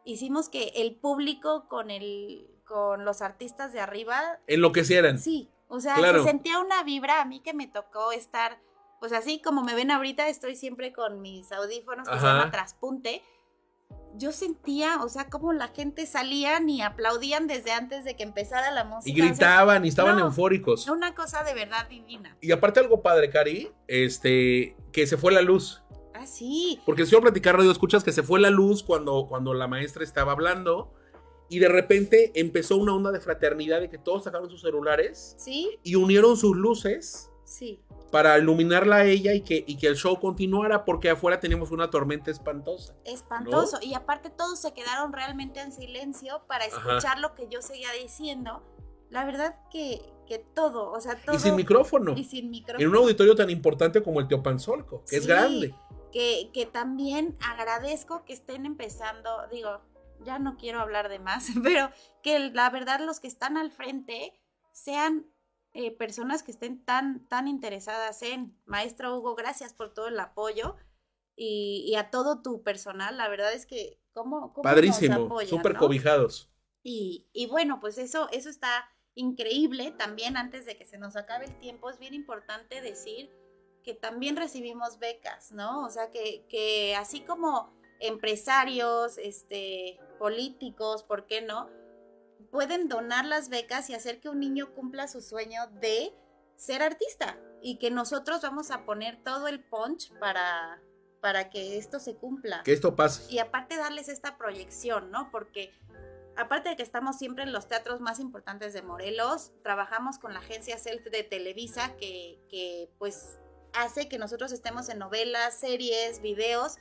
[0.04, 5.20] hicimos que el público con el con los artistas de arriba Enloquecieran.
[5.20, 6.24] Sí, o sea, Claro.
[6.24, 8.60] se sentía una vibra a mí que me tocó estar,
[9.00, 13.22] pues así como me ven ahorita, estoy siempre con mis audífonos que se llama traspunte.
[14.18, 18.72] Yo sentía, o sea, como la gente salían y aplaudían desde antes de que empezara
[18.72, 19.10] la música.
[19.10, 20.26] Y o sea, gritaban y estaban no.
[20.26, 20.88] eufóricos.
[20.88, 22.38] una cosa de verdad divina.
[22.42, 25.84] Y aparte algo padre, Cari, este, que se fue la luz.
[26.14, 26.80] Ah, sí.
[26.86, 30.04] Porque el señor platicar radio escuchas que se fue la luz cuando, cuando la maestra
[30.04, 30.94] estaba hablando
[31.50, 35.78] y de repente empezó una onda de fraternidad de que todos sacaron sus celulares Sí,
[35.84, 37.82] y unieron sus luces sí.
[38.12, 41.90] para iluminarla a ella y que, y que el show continuara porque afuera teníamos una
[41.90, 42.96] tormenta espantosa.
[43.06, 43.80] Espantoso.
[43.82, 46.76] Y aparte todos se quedaron realmente en silencio para Ajá.
[46.76, 48.64] escuchar lo que yo seguía diciendo.
[49.10, 51.36] La verdad que, que todo, o sea, todo.
[51.36, 52.14] Y sin micrófono.
[52.18, 52.84] Y sin micrófono.
[52.84, 55.74] En un auditorio tan importante como el Teopanzolco, que es grande.
[56.12, 59.82] Que, que también agradezco que estén empezando, digo,
[60.24, 61.90] ya no quiero hablar de más, pero
[62.24, 64.34] que la verdad los que están al frente
[64.72, 65.26] sean
[65.76, 68.58] eh, personas que estén tan, tan interesadas en.
[68.66, 70.78] Maestro Hugo, gracias por todo el apoyo
[71.36, 73.18] y, y a todo tu personal.
[73.18, 75.80] La verdad es que, ¿cómo, cómo nos Padrísimo, apoyan, súper no?
[75.80, 76.50] cobijados.
[76.82, 79.92] Y, y bueno, pues eso, eso está increíble.
[79.92, 83.30] También antes de que se nos acabe el tiempo, es bien importante decir
[83.84, 85.84] que también recibimos becas, ¿no?
[85.84, 91.70] O sea, que, que así como empresarios, este, políticos, ¿por qué no?
[92.52, 96.14] Pueden donar las becas y hacer que un niño cumpla su sueño de
[96.56, 100.82] ser artista y que nosotros vamos a poner todo el punch para,
[101.22, 103.32] para que esto se cumpla Que esto pase.
[103.32, 105.30] y aparte darles esta proyección, ¿no?
[105.32, 105.74] Porque
[106.38, 110.40] aparte de que estamos siempre en los teatros más importantes de Morelos, trabajamos con la
[110.40, 113.40] agencia Self de Televisa que, que pues
[113.74, 116.78] hace que nosotros estemos en novelas, series, videos,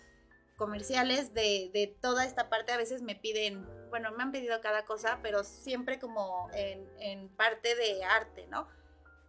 [0.57, 2.70] comerciales de, de toda esta parte.
[2.72, 7.28] A veces me piden, bueno, me han pedido cada cosa, pero siempre como en, en
[7.28, 8.66] parte de arte, ¿no?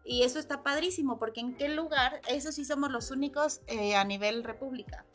[0.03, 4.03] Y eso está padrísimo, porque en qué lugar, eso sí somos los únicos eh, a
[4.05, 5.05] nivel república.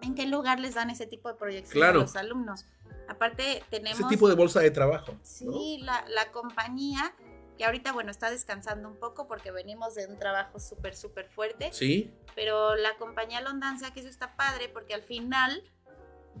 [0.00, 1.98] ¿En qué lugar les dan ese tipo de proyección Claro.
[1.98, 2.66] a los alumnos?
[3.08, 3.98] Aparte, tenemos...
[3.98, 5.10] Ese tipo de bolsa de trabajo.
[5.10, 5.18] ¿no?
[5.24, 7.16] Sí, la, la compañía,
[7.56, 11.72] que ahorita, bueno, está descansando un poco porque venimos de un trabajo súper, súper fuerte,
[11.72, 15.64] Sí, pero la compañía Londanza, que eso está padre porque al final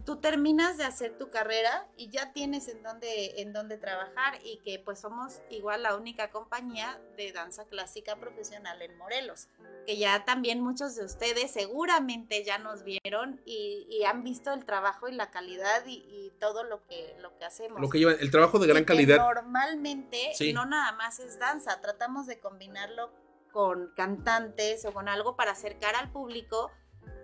[0.04, 4.58] tú terminas de hacer tu carrera y ya tienes en dónde, en dónde trabajar y
[4.58, 9.48] que pues somos igual la única compañía de danza clásica profesional en Morelos,
[9.86, 14.64] que ya también muchos de ustedes seguramente ya nos vieron y, y han visto el
[14.64, 17.80] trabajo y la calidad y, y todo lo que, lo que hacemos.
[17.80, 19.18] lo que llevan, el trabajo de gran calidad.
[19.18, 20.52] Normalmente Sí.
[20.52, 23.10] no nada más es danza, tratamos de combinarlo
[23.52, 26.70] con cantantes o con algo para acercar al público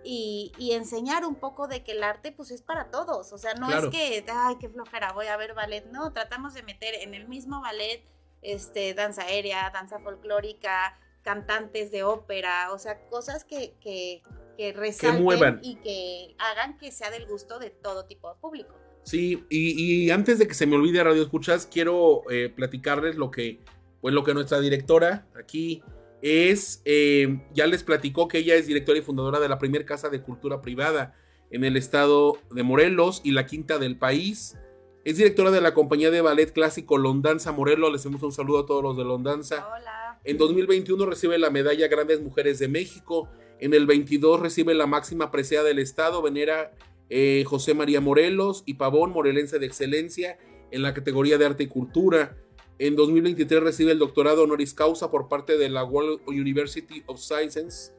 [0.03, 3.53] y, y enseñar un poco de que el arte pues es para todos, o sea,
[3.55, 3.89] no Claro.
[3.89, 7.27] es que, ay, qué flojera, voy a ver ballet, no, tratamos de meter en el
[7.27, 8.03] mismo ballet
[8.41, 14.21] este, danza aérea, danza folclórica, cantantes de ópera, o sea, cosas que, que,
[14.57, 15.59] que resalten muevan.
[15.63, 18.75] y que hagan que sea del gusto de todo tipo de público.
[19.01, 23.31] Sí, y, y antes de que se me olvide Radio Escuchas, quiero eh, platicarles lo
[23.31, 23.59] que,
[24.01, 25.83] pues lo que nuestra directora aquí
[26.25, 30.09] es, eh, ya les platicó que ella es directora y fundadora de la primera casa
[30.09, 31.15] de cultura privada
[31.51, 34.57] en el estado de Morelos y la quinta del país.
[35.03, 37.91] Es directora de la compañía de ballet clásico Londanza Morelos.
[37.91, 39.67] Les hacemos un saludo a todos los de Londanza.
[39.67, 40.19] Hola.
[40.23, 43.29] En 2021 recibe la medalla Grandes Mujeres de México.
[43.59, 46.73] En el 22 recibe la máxima apreciada del Estado, venera
[47.11, 50.39] eh, José María Morelos y Pavón, morelense de excelencia,
[50.71, 52.35] en la categoría de arte y cultura.
[52.79, 57.93] En 2023 recibe el doctorado honoris causa por parte de la World University of Sciences.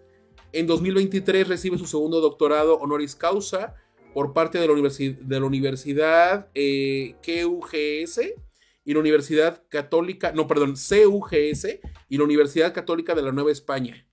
[0.52, 3.74] En 2023 recibe su segundo doctorado honoris causa
[4.14, 8.20] por parte de la, universi- de la Universidad eh, QGS
[8.84, 11.66] y la Universidad Católica, no, perdón, CUGS
[12.08, 14.06] y la Universidad Católica de la Nueva España.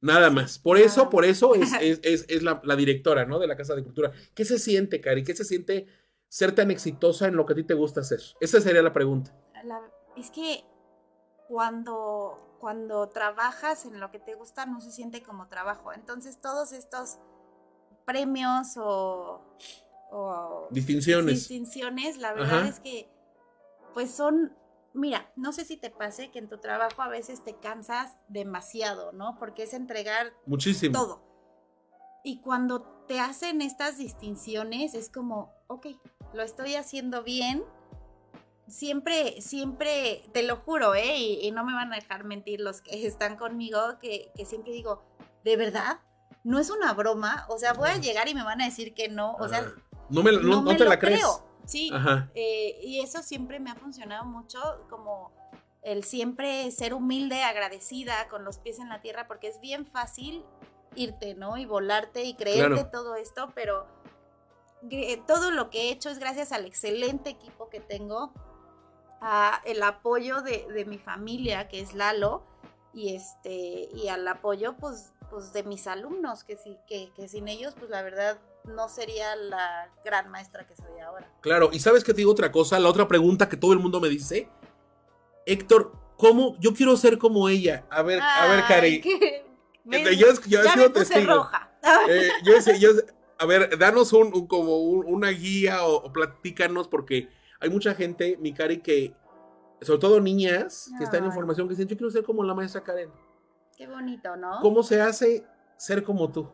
[0.00, 0.58] Nada más.
[0.58, 3.38] Por eso, por eso es, es- es- es la, la directora, ¿no?
[3.38, 4.12] De la Casa de Cultura.
[4.34, 5.24] ¿Qué se siente, Cari?
[5.24, 5.86] ¿Qué se siente
[6.28, 8.20] ser tan exitosa en lo que a ti te gusta hacer?
[8.40, 9.36] Esa sería la pregunta.
[9.64, 10.64] La- es que
[11.48, 15.92] cuando, cuando trabajas en lo que te gusta no se siente como trabajo.
[15.92, 17.18] Entonces todos estos
[18.04, 19.40] premios o,
[20.10, 21.34] o Distinciones.
[21.34, 22.68] distinciones, la verdad Ajá.
[22.68, 23.10] es que
[23.94, 24.54] pues son,
[24.92, 29.12] mira, no sé si te pase que en tu trabajo a veces te cansas demasiado,
[29.12, 29.38] ¿no?
[29.38, 30.92] Porque es entregar Muchísimo.
[30.98, 31.22] todo.
[32.22, 35.86] Y cuando te hacen estas distinciones es como, ok,
[36.34, 37.64] lo estoy haciendo bien.
[38.68, 41.16] Siempre, siempre, te lo juro, ¿eh?
[41.16, 44.72] Y, y no me van a dejar mentir los que están conmigo, que, que siempre
[44.72, 45.02] digo,
[45.44, 46.00] ¿de verdad?
[46.44, 47.46] No es una broma.
[47.48, 49.34] O sea, voy a llegar y me van a decir que no.
[49.36, 49.62] O sea,
[50.10, 51.18] no, me, no, no, no me te lo la crees.
[51.20, 51.44] creo.
[51.66, 51.90] Sí,
[52.34, 54.58] eh, y eso siempre me ha funcionado mucho,
[54.88, 55.32] como
[55.82, 60.44] el siempre ser humilde, agradecida, con los pies en la tierra, porque es bien fácil
[60.94, 61.58] irte, ¿no?
[61.58, 62.90] Y volarte y creerte Claro.
[62.90, 63.86] todo esto, pero
[65.26, 68.32] todo lo que he hecho es gracias al excelente equipo que tengo,
[69.20, 72.42] a el apoyo de, de mi familia, que es Lalo,
[72.94, 77.48] y este, y al apoyo, pues, pues de mis alumnos, que sí, que, que sin
[77.48, 81.30] ellos, pues la verdad no sería la gran maestra que soy ahora.
[81.40, 84.00] Claro, y sabes que te digo otra cosa, la otra pregunta que todo el mundo
[84.00, 84.48] me dice,
[85.46, 86.56] Héctor, ¿cómo?
[86.60, 87.84] Yo quiero ser como ella.
[87.90, 89.00] A ver, a ver, Cari.
[89.00, 89.44] qué-
[89.84, 89.98] Yo,
[90.46, 91.34] yo he ya sido me puse testigo.
[91.34, 91.70] roja.
[92.10, 92.90] Eh, yo yo
[93.38, 97.28] a ver, danos un, un- como un- una guía o, o platícanos, porque
[97.60, 99.14] hay mucha gente, mi Cari, que,
[99.82, 102.82] sobre todo niñas, que están en formación, que dicen, yo quiero ser como la maestra
[102.82, 103.10] Karen.
[103.76, 104.60] Qué bonito, ¿no?
[104.60, 105.46] ¿Cómo se hace
[105.76, 106.48] ser como tú?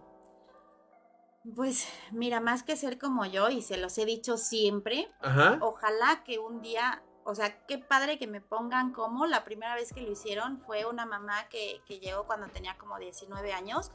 [1.55, 5.59] Pues mira, más que ser como yo, y se los he dicho siempre, Ajá.
[5.61, 9.93] ojalá que un día, o sea, qué padre que me pongan como, la primera vez
[9.93, 13.93] que lo hicieron fue una mamá que, que llegó cuando tenía como 19 años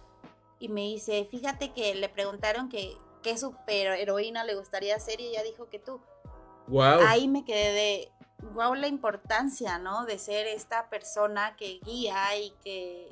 [0.59, 5.43] y me dice, fíjate que le preguntaron que qué superheroína le gustaría ser y ella
[5.43, 6.01] dijo que tú.
[6.69, 7.01] Wow.
[7.07, 8.11] ahí me quedé de,
[8.53, 10.05] wow, la importancia, ¿no?
[10.05, 13.09] De ser esta persona que guía y que,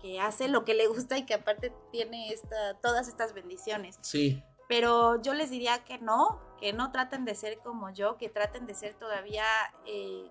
[0.00, 3.98] que hace lo que le gusta y que aparte tiene esta, todas estas bendiciones.
[4.00, 4.42] Sí.
[4.68, 8.66] Pero yo les diría que no, que no traten de ser como yo, que traten
[8.66, 9.44] de ser todavía
[9.86, 10.30] eh,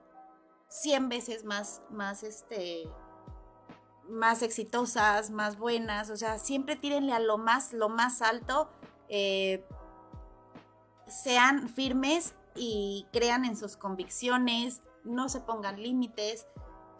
[0.69, 2.89] 100 veces más, más, este,
[4.07, 8.69] más exitosas, más buenas, o sea, siempre tírenle a lo más, lo más alto,
[9.09, 9.65] eh,
[11.07, 16.47] sean firmes y crean en sus convicciones, no se pongan límites,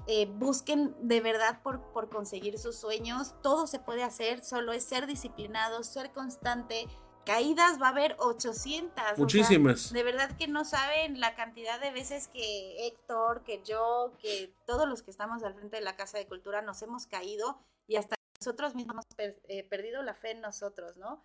[0.08, 4.84] eh, busquen de verdad por, por conseguir sus sueños, todo se puede hacer, solo es
[4.84, 6.88] ser disciplinado, ser constante,
[7.26, 8.92] caídas va a haber 800.
[8.92, 9.94] o sea, Muchísimas.
[9.94, 14.88] de verdad que no saben la cantidad de veces que Héctor, que yo, que todos
[14.90, 18.16] los que estamos al frente de la Casa de Cultura nos hemos caído y hasta
[18.40, 21.24] nosotros mismos hemos per- eh, perdido la fe en nosotros, ¿no?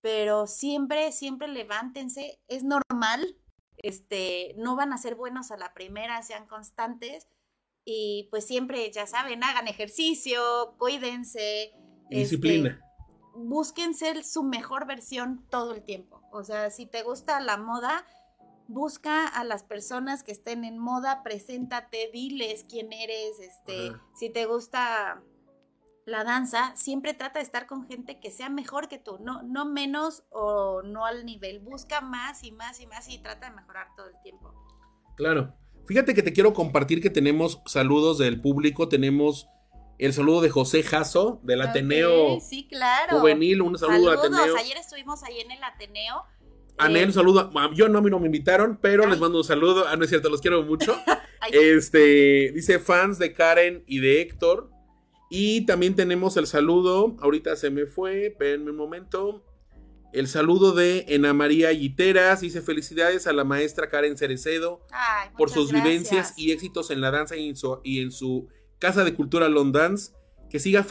[0.00, 3.36] Pero siempre, siempre levántense, es normal,
[3.76, 7.28] este, no van a ser buenos a la primera, sean constantes
[7.84, 11.72] y pues siempre, ya saben, hagan ejercicio, cuídense.
[12.10, 12.70] Y disciplina.
[12.70, 12.82] este,
[13.34, 16.22] busquen ser su mejor versión todo el tiempo.
[16.32, 18.06] O sea, si te gusta la moda,
[18.68, 24.02] busca a las personas que estén en moda, preséntate, diles quién eres, este, Ajá.
[24.14, 25.22] si te gusta
[26.04, 29.64] la danza, siempre trata de estar con gente que sea mejor que tú, no, no
[29.64, 33.86] menos o no al nivel, busca más y más y más y trata de mejorar
[33.96, 34.52] todo el tiempo.
[35.16, 35.54] Claro.
[35.86, 38.88] Fíjate que te quiero compartir que tenemos saludos del público.
[38.88, 39.48] Tenemos
[39.98, 43.20] El saludo de José Jasso, del Ateneo Sí, claro.
[43.20, 43.60] Juvenil.
[43.62, 44.40] Un saludo al Saludos.
[44.40, 44.56] Ateneo.
[44.56, 46.22] Ayer estuvimos ahí en el Ateneo.
[46.78, 47.50] Anel, Eh, un saludo.
[47.54, 49.10] Ah, Yo no, a mí no me invitaron, pero Ay.
[49.10, 49.84] les mando un saludo.
[49.86, 50.96] Ah, no es cierto, los quiero mucho.
[51.52, 54.70] Este, dice fans de Karen y de Héctor.
[55.34, 59.42] Y también tenemos el saludo, ahorita se me fue, espérenme un momento.
[60.12, 65.48] El saludo de Ena María Guiteras, dice felicidades a la maestra Karen Cerecedo ay, por
[65.48, 69.14] sus vivencias y éxitos en la danza y en su, y en su casa de
[69.14, 70.12] cultura Londance.
[70.50, 70.84] Que siga,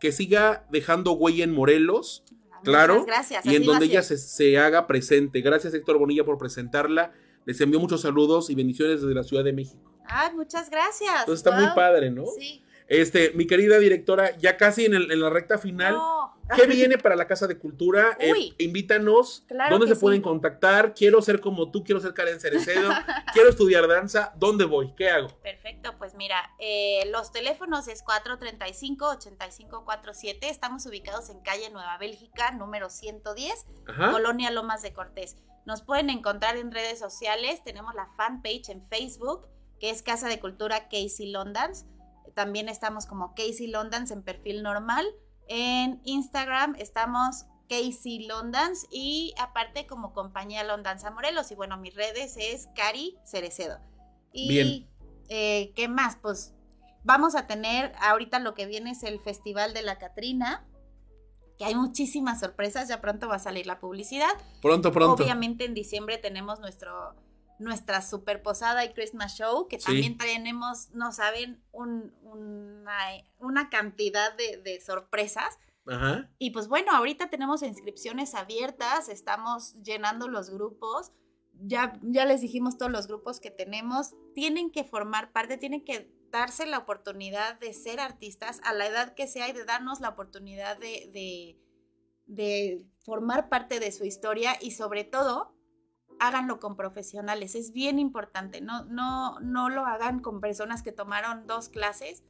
[0.00, 3.46] que siga dejando huella en Morelos Muchas claro, gracias.
[3.46, 5.40] y en donde ella se, se haga presente.
[5.40, 7.12] Gracias Héctor Bonilla por presentarla.
[7.44, 9.94] Les envío muchos saludos y bendiciones desde la Ciudad de México.
[10.04, 11.20] Ay, muchas gracias.
[11.20, 12.24] Entonces está muy padre, ¿no?
[12.36, 12.63] Sí.
[12.86, 16.36] Este, mi querida directora, ya casi en, el- en la recta final, No.
[16.54, 18.16] ¿qué viene para la Casa de Cultura?
[18.20, 20.92] Eh, invítanos, Claro ¿dónde se pueden contactar?
[20.94, 22.90] Quiero ser como tú, quiero ser Karen Cerecedo,
[23.32, 24.92] quiero estudiar danza, ¿dónde voy?
[24.96, 25.28] ¿Qué hago?
[25.42, 30.38] Perfecto, pues mira, eh, los teléfonos es 435-8547.
[30.42, 34.12] Estamos ubicados en calle Nueva Bélgica, número 110, Ajá.
[34.12, 35.36] Colonia Lomas de Cortés.
[35.66, 37.62] Nos pueden encontrar en redes sociales.
[37.64, 39.46] Tenemos la fanpage en Facebook,
[39.80, 41.86] que es Casa de Cultura Casey Londans.
[42.34, 45.06] También estamos como Casey Londans en perfil normal.
[45.48, 51.50] En Instagram estamos Casey Londans y aparte como compañía Londanza Morelos.
[51.50, 53.78] Y bueno, mis redes es Cari Cerecedo.
[54.32, 54.90] Y Bien.
[55.28, 56.16] eh, ¿qué más?
[56.16, 56.54] Pues
[57.04, 60.66] vamos a tener, ahorita lo que viene es el Festival de la Catrina,
[61.56, 64.32] que hay muchísimas sorpresas, ya pronto va a salir la publicidad.
[64.60, 65.22] Pronto, pronto.
[65.22, 67.14] Obviamente en diciembre tenemos nuestro
[67.58, 69.86] nuestra super posada y Christmas show, que Sí.
[69.86, 72.98] también tenemos, no saben, un- una,
[73.38, 75.58] una cantidad de, de sorpresas.
[75.86, 76.30] Ajá.
[76.38, 81.12] Y pues bueno, ahorita tenemos inscripciones abiertas, estamos llenando los grupos.
[81.60, 84.14] Ya, ya les dijimos todos los grupos que tenemos.
[84.34, 89.14] Tienen que formar parte, tienen que darse la oportunidad de ser artistas a la edad
[89.14, 91.60] que sea y de darnos la oportunidad de, de,
[92.26, 95.53] de formar parte de su historia y sobre todo
[96.20, 97.54] háganlo con profesionales.
[97.54, 98.60] Es bien importante.
[98.60, 102.22] No, no, no lo hagan con personas que tomaron dos clases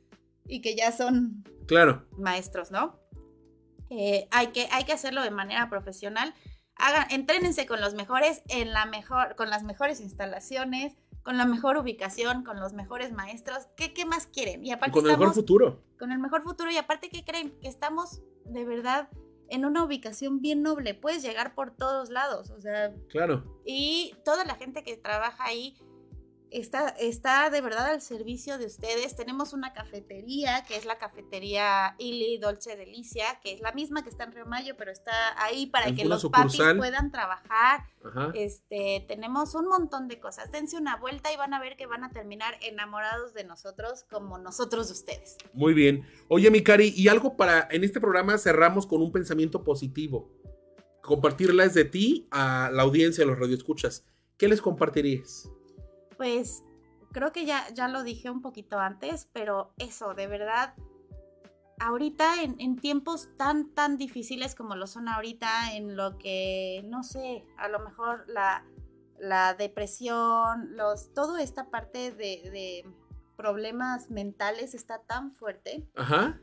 [0.46, 2.06] y que ya son Claro.
[2.18, 2.98] maestros, ¿no?
[3.90, 6.34] Eh, hay, que, hay que hacerlo de manera profesional.
[6.76, 11.76] Hagan, entrénense con los mejores, en la mejor, con las mejores instalaciones, con la mejor
[11.76, 13.68] ubicación, con los mejores maestros.
[13.76, 14.64] ¿Qué, qué más quieren?
[14.64, 15.82] Y aparte con el mejor futuro.
[15.98, 16.70] con el mejor futuro.
[16.70, 17.54] Y aparte, ¿qué creen?
[17.60, 19.08] Que estamos de verdad
[19.54, 20.94] en una ubicación bien noble.
[20.94, 22.50] Puedes llegar por todos lados.
[22.50, 23.60] O sea, Claro.
[23.64, 25.76] y toda la gente que trabaja ahí
[26.60, 29.16] está, está de verdad al servicio de ustedes.
[29.16, 34.08] Tenemos una cafetería, que es la cafetería Ili Dolce Delicia, que es la misma que
[34.08, 36.76] está en Río Mayo, pero está ahí para que los papis sucursal.
[36.76, 37.84] puedan trabajar.
[38.04, 38.30] Ajá.
[38.34, 40.52] Este, tenemos un montón de cosas.
[40.52, 44.38] Dense una vuelta y van a ver que van a terminar enamorados de nosotros como
[44.38, 45.36] nosotros de ustedes.
[45.52, 46.06] Muy bien.
[46.28, 47.68] Oye, mi Cari, y algo para.
[47.70, 50.30] En este programa cerramos con un pensamiento positivo.
[51.02, 54.06] Compartirlas de ti a la audiencia, a los radioescuchas.
[54.36, 55.50] ¿Qué les compartirías?
[56.16, 56.62] Pues
[57.12, 60.74] creo que ya, ya lo dije un poquito antes, pero eso, de verdad,
[61.78, 67.44] ahorita en, tiempos tan, tan difíciles como lo son ahorita, en lo que, no sé,
[67.56, 68.64] a lo mejor la,
[69.18, 72.84] la depresión, los, toda esta parte de
[73.36, 76.40] problemas mentales está tan fuerte, Ajá.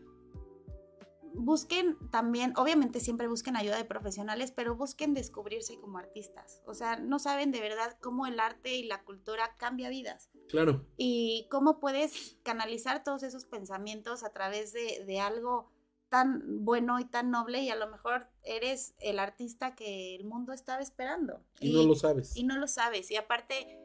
[1.34, 6.62] Busquen también, obviamente siempre busquen ayuda de profesionales, pero busquen descubrirse como artistas.
[6.66, 10.86] O sea, no saben de verdad cómo el arte y la cultura cambia vidas Claro.
[10.98, 15.72] y cómo puedes canalizar todos esos pensamientos a través de, de algo
[16.10, 20.52] tan bueno y tan noble y a lo mejor eres el artista que el mundo
[20.52, 21.42] estaba esperando.
[21.62, 22.36] Y no lo sabes.
[22.36, 23.10] y no lo sabes.
[23.12, 23.80] Y aparte,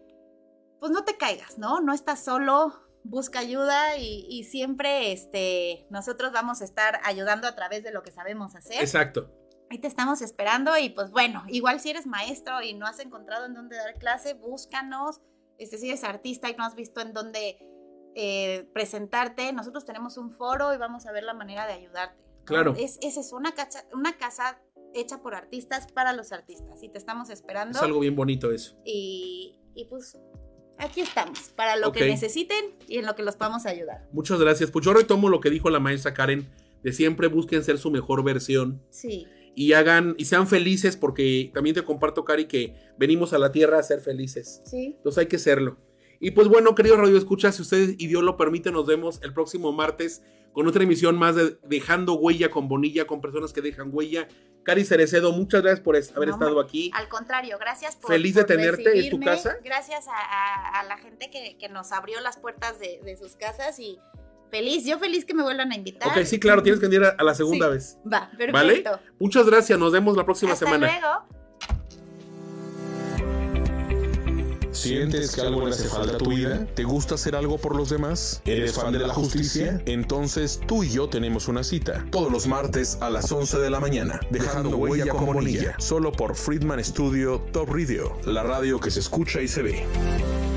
[0.80, 1.80] pues no te caigas, ¿no?
[1.80, 7.54] No estás solo, busca ayuda y, y siempre este, nosotros vamos a estar ayudando a
[7.54, 8.80] través de lo que sabemos hacer.
[8.80, 9.32] Exacto.
[9.70, 13.46] Ahí te estamos esperando y pues bueno, igual si eres maestro y no has encontrado
[13.46, 15.20] en dónde dar clase, búscanos.
[15.58, 17.58] Este, si eres artista y no has visto en dónde
[18.14, 22.22] eh, presentarte, nosotros tenemos un foro y vamos a ver la manera de ayudarte.
[22.44, 22.74] Claro.
[22.78, 24.60] Es, es eso, una, cacha- una casa
[24.94, 27.76] hecha por artistas para los artistas y te estamos esperando.
[27.78, 28.76] Es algo bien bonito eso.
[28.84, 30.16] Y, y pues
[30.78, 34.06] aquí estamos, para lo que necesiten y en lo que los podamos ayudar.
[34.12, 34.70] Muchas gracias.
[34.70, 36.48] Pues yo retomo lo que dijo la maestra Karen,
[36.82, 41.74] de siempre busquen ser su mejor versión Sí, y hagan y sean felices porque también
[41.74, 44.60] te comparto, Cari, que venimos a la tierra a ser felices.
[44.64, 44.94] sí.
[44.96, 45.78] Entonces hay que serlo.
[46.20, 49.34] Y pues bueno, queridos Radio Escucha, si ustedes y Dios lo permite, nos vemos el
[49.34, 50.22] próximo martes
[50.56, 54.26] con otra emisión más de Dejando Huella con Bonilla, con personas que dejan huella.
[54.62, 56.90] Cari Cerecedo, muchas gracias por es- haber No, estado aquí.
[56.94, 58.10] Al contrario, gracias por.
[58.10, 59.26] Feliz de tenerte en tu recibirme.
[59.26, 59.56] casa.
[59.62, 63.36] Gracias a, a- a la gente que, que nos abrió las puertas de, de sus
[63.36, 63.98] casas y
[64.50, 66.08] Feliz, yo feliz que me vuelvan a invitar.
[66.08, 67.72] Ok, sí, claro, tienes que venir a, a la segunda Sí.
[67.72, 67.98] vez.
[68.10, 68.52] Va, perfecto.
[68.52, 68.84] ¿Vale?
[69.18, 70.86] Muchas gracias, nos vemos la próxima Hasta semana.
[70.86, 71.35] luego.
[74.76, 76.66] ¿Sientes que algo le hace falta a tu vida?
[76.74, 78.42] ¿Te gusta hacer algo por los demás?
[78.44, 79.82] ¿Eres fan de la justicia?
[79.86, 82.04] Entonces tú y yo tenemos una cita.
[82.10, 84.20] Todos los martes a las 11 de la mañana.
[84.30, 85.74] Dejando huella con Bonilla.
[85.78, 88.16] Solo por Friedman Studio Top Radio.
[88.24, 90.55] La radio que se escucha y se ve.